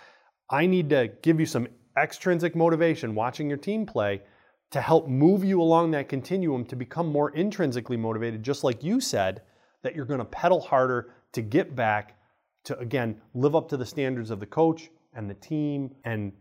I 0.49 0.67
need 0.67 0.89
to 0.91 1.09
give 1.21 1.39
you 1.39 1.45
some 1.45 1.67
extrinsic 1.97 2.55
motivation 2.55 3.15
watching 3.15 3.47
your 3.47 3.58
team 3.58 3.86
play 3.86 4.21
to 4.71 4.81
help 4.81 5.08
move 5.08 5.43
you 5.43 5.62
along 5.62 5.91
that 5.91 6.10
continuum 6.10 6.65
to 6.65 6.75
become 6.75 7.08
more 7.08 7.29
intrinsically 7.31 7.97
motivated 7.97 8.43
just 8.43 8.63
like 8.63 8.84
you 8.84 8.99
said 8.99 9.41
that 9.84 9.95
you're 9.95 10.05
going 10.05 10.19
to 10.19 10.25
pedal 10.25 10.60
harder 10.60 11.13
to 11.31 11.41
get 11.41 11.75
back 11.75 12.17
to 12.63 12.77
again 12.79 13.21
live 13.34 13.55
up 13.55 13.69
to 13.69 13.77
the 13.77 13.86
standards 13.86 14.31
of 14.31 14.39
the 14.39 14.45
coach 14.45 14.89
and 15.13 15.29
the 15.29 15.36
team 15.36 15.93
and 16.03 16.34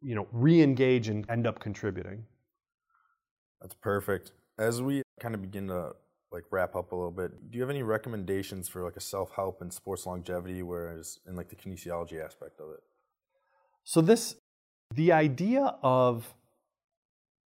you 0.00 0.14
know, 0.14 0.26
re-engage 0.32 1.08
and 1.08 1.28
end 1.28 1.46
up 1.46 1.58
contributing. 1.58 2.24
That's 3.60 3.74
perfect. 3.74 4.32
As 4.58 4.80
we 4.80 5.02
kind 5.20 5.34
of 5.34 5.42
begin 5.42 5.68
to 5.68 5.92
like 6.30 6.44
wrap 6.50 6.76
up 6.76 6.92
a 6.92 6.94
little 6.94 7.10
bit, 7.10 7.50
do 7.50 7.56
you 7.56 7.62
have 7.62 7.70
any 7.70 7.82
recommendations 7.82 8.68
for 8.68 8.84
like 8.84 8.96
a 8.96 9.00
self-help 9.00 9.60
and 9.60 9.72
sports 9.72 10.06
longevity, 10.06 10.62
whereas 10.62 11.18
in 11.26 11.36
like 11.36 11.48
the 11.48 11.56
kinesiology 11.56 12.22
aspect 12.24 12.60
of 12.60 12.70
it? 12.70 12.80
So 13.84 14.00
this, 14.00 14.36
the 14.94 15.12
idea 15.12 15.76
of 15.82 16.34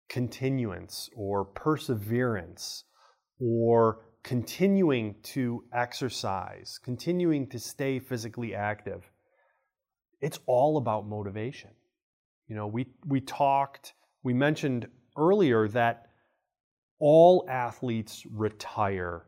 continuance 0.09 1.09
or 1.15 1.45
perseverance 1.45 2.83
or 3.39 4.05
continuing 4.23 5.15
to 5.23 5.63
exercise, 5.73 6.79
continuing 6.83 7.47
to 7.47 7.59
stay 7.59 7.99
physically 7.99 8.53
active, 8.53 9.09
it's 10.21 10.39
all 10.45 10.77
about 10.77 11.07
motivation. 11.07 11.71
You 12.47 12.55
know, 12.55 12.67
we, 12.67 12.87
we 13.05 13.21
talked, 13.21 13.93
we 14.23 14.33
mentioned 14.33 14.87
earlier 15.17 15.67
that 15.69 16.07
all 16.99 17.45
athletes 17.49 18.25
retire 18.29 19.25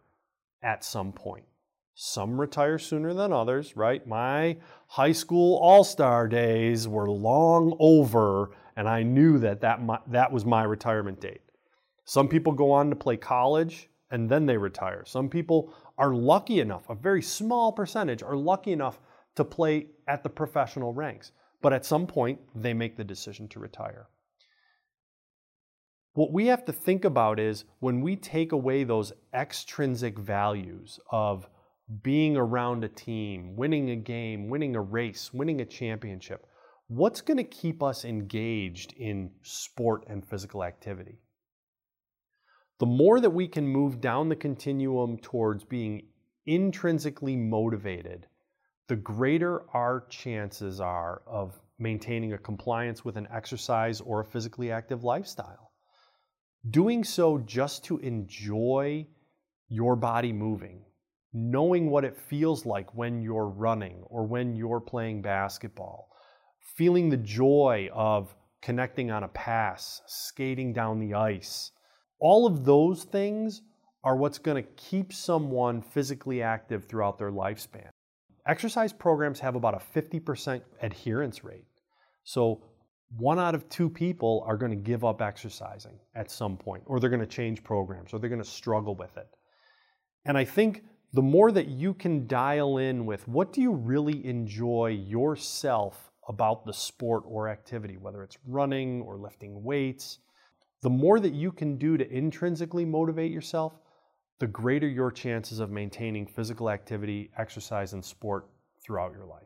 at 0.62 0.84
some 0.84 1.14
point. 1.14 1.46
Some 1.94 2.40
retire 2.40 2.78
sooner 2.80 3.14
than 3.14 3.34
others, 3.34 3.76
right? 3.76 4.06
My 4.08 4.58
high 4.88 5.12
school 5.12 5.58
all 5.58 5.84
star 5.84 6.28
days 6.28 6.88
were 6.88 7.10
long 7.10 7.76
over, 7.80 8.52
and 8.76 8.88
I 8.88 9.04
knew 9.04 9.38
that 9.40 9.62
that, 9.62 9.84
my, 9.84 10.00
that 10.08 10.32
was 10.32 10.46
my 10.46 10.64
retirement 10.64 11.20
date. 11.22 11.42
Some 12.06 12.28
people 12.28 12.54
go 12.54 12.72
on 12.72 12.90
to 12.90 12.96
play 12.96 13.18
college 13.18 13.90
and 14.10 14.30
then 14.30 14.46
they 14.46 14.58
retire. 14.58 15.04
Some 15.06 15.30
people 15.30 15.74
are 15.98 16.14
lucky 16.14 16.60
enough, 16.60 16.90
a 16.90 16.96
very 16.96 17.22
small 17.22 17.72
percentage 17.72 18.24
are 18.24 18.36
lucky 18.36 18.72
enough 18.72 19.00
to 19.36 19.46
play 19.46 19.88
at 20.08 20.24
the 20.24 20.30
professional 20.30 20.94
ranks. 20.94 21.32
But 21.62 21.74
at 21.74 21.86
some 21.86 22.08
point, 22.08 22.40
they 22.56 22.74
make 22.74 22.98
the 22.98 23.04
decision 23.04 23.48
to 23.50 23.60
retire. 23.60 24.08
What 26.14 26.34
we 26.34 26.48
have 26.48 26.66
to 26.66 26.74
think 26.74 27.06
about 27.06 27.40
is 27.40 27.64
when 27.80 28.02
we 28.02 28.16
take 28.18 28.52
away 28.52 28.84
those 28.84 29.14
extrinsic 29.34 30.20
values 30.20 31.00
of 31.10 31.48
being 32.04 32.38
around 32.38 32.84
a 32.84 32.90
team, 32.90 33.56
winning 33.56 33.90
a 33.90 33.96
game, 33.96 34.50
winning 34.50 34.76
a 34.76 34.82
race, 34.82 35.34
winning 35.34 35.62
a 35.62 35.66
championship, 35.66 36.46
what's 36.88 37.22
going 37.22 37.38
to 37.38 37.44
keep 37.44 37.84
us 37.84 38.06
engaged 38.06 38.94
in 38.94 39.32
sport 39.42 40.06
and 40.08 40.26
physical 40.26 40.64
activity? 40.64 41.20
The 42.80 42.86
more 42.86 43.20
that 43.20 43.30
we 43.30 43.48
can 43.48 43.68
move 43.68 44.02
down 44.02 44.30
the 44.30 44.36
continuum 44.36 45.18
towards 45.18 45.64
being 45.64 46.08
intrinsically 46.46 47.36
motivated 47.36 48.28
the 48.92 48.98
greater 48.98 49.62
our 49.74 50.06
chances 50.10 50.82
are 50.82 51.22
of 51.26 51.58
maintaining 51.80 52.34
a 52.34 52.38
compliance 52.38 53.06
with 53.06 53.16
an 53.16 53.26
exercise 53.32 54.02
or 54.02 54.20
a 54.20 54.26
physically 54.26 54.70
active 54.70 55.06
lifestyle. 55.06 55.72
Doing 56.70 57.06
so 57.06 57.38
just 57.38 57.86
to 57.86 58.00
enjoy 58.00 59.08
your 59.70 59.96
body 59.96 60.34
moving, 60.34 60.84
knowing 61.34 61.90
what 61.90 62.04
it 62.04 62.18
feels 62.18 62.66
like 62.66 62.94
when 62.96 63.22
you're 63.22 63.48
running 63.48 64.04
or 64.08 64.26
when 64.26 64.56
you're 64.56 64.82
playing 64.82 65.22
basketball, 65.22 66.10
feeling 66.76 67.10
the 67.10 67.18
joy 67.18 67.90
of 67.94 68.36
connecting 68.62 69.12
on 69.12 69.24
a 69.24 69.28
pass, 69.30 70.02
skating 70.08 70.74
down 70.74 71.00
the 71.00 71.14
ice. 71.14 71.72
All 72.20 72.46
of 72.46 72.66
those 72.66 73.04
things 73.06 73.62
are 74.04 74.16
what's 74.16 74.38
going 74.38 74.62
to 74.62 74.70
keep 74.72 75.14
someone 75.14 75.82
physically 75.82 76.42
active 76.42 76.86
throughout 76.86 77.18
their 77.18 77.32
lifespan. 77.32 77.90
Exercise 78.48 78.92
programs 78.92 79.40
have 79.40 79.56
about 79.56 79.76
a 79.76 80.00
50% 80.00 80.62
adherence 80.82 81.44
rate. 81.44 81.66
So 82.24 82.64
one 83.18 83.40
out 83.40 83.56
of 83.56 83.68
two 83.70 83.90
people 83.90 84.44
are 84.48 84.58
going 84.58 84.72
to 84.72 84.78
give 84.78 85.04
up 85.04 85.22
exercising 85.22 86.00
at 86.16 86.32
some 86.32 86.58
point, 86.58 86.84
or 86.86 87.00
they're 87.00 87.10
going 87.10 87.20
to 87.20 87.28
change 87.28 87.64
programs, 87.64 88.14
or 88.14 88.20
they're 88.20 88.30
going 88.30 88.42
to 88.42 88.48
struggle 88.48 88.96
with 88.96 89.16
it. 89.18 89.28
And 90.26 90.38
I 90.38 90.46
think 90.46 90.84
the 91.14 91.22
more 91.22 91.52
that 91.52 91.68
you 91.68 91.94
can 91.94 92.26
dial 92.28 92.78
in 92.78 93.06
with 93.06 93.28
what 93.28 93.52
do 93.52 93.62
you 93.62 93.74
really 93.74 94.26
enjoy 94.26 94.90
yourself 94.90 96.12
about 96.30 96.66
the 96.66 96.74
sport 96.74 97.24
or 97.26 97.50
activity, 97.50 97.98
whether 97.98 98.24
it's 98.24 98.38
running 98.48 99.02
or 99.02 99.18
lifting 99.18 99.64
weights, 99.64 100.20
the 100.82 100.90
more 100.90 101.20
that 101.20 101.34
you 101.34 101.52
can 101.52 101.78
do 101.78 101.98
to 101.98 102.10
intrinsically 102.10 102.86
motivate 102.86 103.32
yourself, 103.32 103.74
the 104.40 104.48
greater 104.48 104.88
your 104.88 105.12
chances 105.12 105.60
of 105.60 105.70
maintaining 105.70 106.26
physical 106.26 106.70
activity, 106.70 107.30
exercise, 107.38 107.94
and 107.94 108.04
sport 108.04 108.48
throughout 108.84 109.12
your 109.12 109.26
life. 109.26 109.44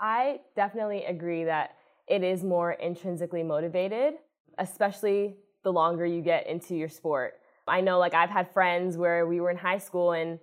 I 0.00 0.40
definitely 0.56 1.04
agree 1.04 1.44
that 1.44 1.76
it 2.08 2.24
is 2.24 2.42
more 2.42 2.72
intrinsically 2.72 3.44
motivated, 3.44 4.14
especially 4.58 5.36
the 5.62 5.72
longer 5.72 6.04
you 6.04 6.20
get 6.20 6.46
into 6.48 6.74
your 6.74 6.88
sport. 6.88 7.34
I 7.66 7.80
know, 7.80 7.98
like, 7.98 8.14
I've 8.14 8.30
had 8.30 8.52
friends 8.52 8.96
where 8.96 9.26
we 9.26 9.40
were 9.40 9.50
in 9.50 9.56
high 9.56 9.78
school 9.78 10.12
and 10.12 10.38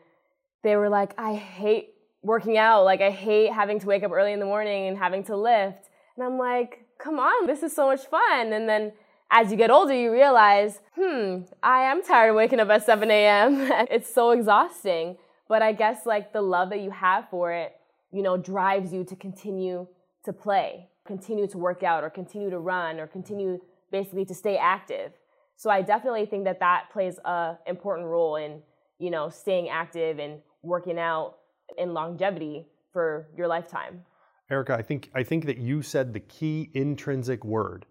they 0.64 0.76
were 0.76 0.90
like, 0.90 1.14
I 1.18 1.36
hate 1.36 1.94
working 2.22 2.58
out. 2.58 2.84
Like, 2.84 3.02
I 3.02 3.12
hate 3.12 3.52
having 3.52 3.80
to 3.80 3.88
wake 3.88 4.04
up 4.04 4.12
early 4.12 4.34
in 4.34 4.40
the 4.40 4.46
morning 4.46 4.88
and 4.88 4.98
having 4.98 5.24
to 5.26 5.36
lift. 5.36 5.90
And 6.16 6.26
I'm 6.26 6.38
like, 6.38 6.86
come 6.98 7.20
on, 7.20 7.48
this 7.48 7.64
is 7.64 7.76
so 7.76 7.88
much 7.88 8.06
fun. 8.08 8.54
And 8.54 8.68
then 8.68 8.94
as 9.32 9.52
you 9.52 9.58
get 9.58 9.70
older, 9.70 9.94
you 9.94 10.12
realize, 10.12 10.80
hmm, 10.96 11.42
I 11.62 11.84
am 11.84 12.04
tired 12.04 12.30
of 12.30 12.36
waking 12.36 12.60
up 12.60 12.70
at 12.70 12.86
7 12.86 13.10
a.m. 13.10 13.70
it's 13.92 14.14
so 14.14 14.32
exhausting. 14.32 15.18
But 15.48 15.62
I 15.62 15.72
guess 15.72 16.06
like 16.06 16.34
the 16.34 16.42
love 16.42 16.70
that 16.70 16.82
you 16.82 16.92
have 16.92 17.30
for 17.30 17.52
it 17.52 17.76
you 18.12 18.22
know, 18.22 18.38
drives 18.38 18.94
you 18.94 19.04
to 19.04 19.16
continue 19.16 19.88
to 20.26 20.34
play, 20.34 20.88
continue 21.06 21.48
to 21.48 21.58
work 21.58 21.84
out, 21.84 22.04
or 22.04 22.10
continue 22.10 22.50
to 22.50 22.60
run, 22.60 23.00
or 23.00 23.08
continue 23.08 23.60
basically 23.92 24.26
to 24.26 24.34
stay 24.34 24.58
active. 24.58 25.12
So 25.60 25.70
I 25.70 25.82
definitely 25.82 26.26
think 26.26 26.46
that 26.46 26.62
that 26.62 26.86
plays 26.90 27.20
a 27.26 27.58
important 27.68 28.08
role 28.08 28.38
in, 28.38 28.62
you 28.98 29.12
know, 29.12 29.28
staying 29.28 29.68
active 29.68 30.18
and 30.18 30.40
working 30.64 30.98
out 30.98 31.36
in 31.78 31.94
longevity 31.94 32.66
for 32.94 33.28
your 33.36 33.50
lifetime. 33.50 34.06
Erika, 34.50 34.74
I 34.74 34.82
think 34.82 35.12
I 35.14 35.22
think 35.22 35.46
that 35.48 35.58
you 35.58 35.82
said 35.82 36.14
the 36.14 36.22
key 36.22 36.70
intrinsic 36.74 37.44
word. 37.44 37.86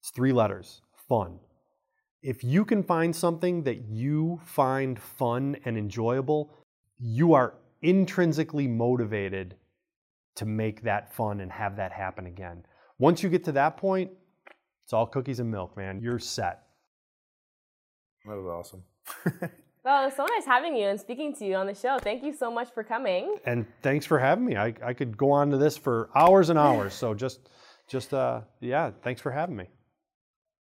It's 0.00 0.10
three 0.10 0.34
letters, 0.34 0.82
fun. 1.08 1.38
If 2.22 2.44
you 2.44 2.66
can 2.66 2.82
find 2.82 3.16
something 3.16 3.62
that 3.62 3.86
you 3.88 4.38
find 4.44 5.00
fun 5.00 5.56
and 5.64 5.78
enjoyable, 5.78 6.52
you 6.98 7.32
are 7.32 7.54
intrinsically 7.80 8.68
motivated 8.68 9.54
to 10.34 10.44
make 10.44 10.82
that 10.82 11.14
fun 11.14 11.40
and 11.40 11.50
have 11.50 11.74
that 11.76 11.90
happen 11.90 12.26
again. 12.26 12.66
Once 12.98 13.22
you 13.22 13.30
get 13.30 13.44
to 13.44 13.52
that 13.52 13.78
point, 13.78 14.10
it's 14.84 14.92
all 14.92 15.06
cookies 15.06 15.40
and 15.40 15.50
milk, 15.50 15.74
man. 15.74 16.02
You're 16.02 16.18
set. 16.18 16.67
That 18.28 18.36
was 18.36 18.46
awesome. 18.46 18.82
well, 19.84 20.02
it 20.02 20.06
was 20.06 20.16
so 20.16 20.26
nice 20.26 20.44
having 20.44 20.76
you 20.76 20.86
and 20.86 21.00
speaking 21.00 21.34
to 21.36 21.46
you 21.46 21.54
on 21.56 21.66
the 21.66 21.74
show. 21.74 21.98
Thank 21.98 22.22
you 22.22 22.32
so 22.32 22.50
much 22.50 22.72
for 22.72 22.84
coming. 22.84 23.38
And 23.44 23.66
thanks 23.82 24.04
for 24.04 24.18
having 24.18 24.44
me. 24.44 24.56
I, 24.56 24.74
I 24.84 24.92
could 24.92 25.16
go 25.16 25.30
on 25.30 25.50
to 25.50 25.56
this 25.56 25.76
for 25.76 26.10
hours 26.14 26.50
and 26.50 26.58
hours. 26.58 26.92
So 26.94 27.14
just, 27.14 27.48
just 27.86 28.12
uh, 28.12 28.42
yeah, 28.60 28.90
thanks 29.02 29.20
for 29.20 29.30
having 29.30 29.56
me. 29.56 29.68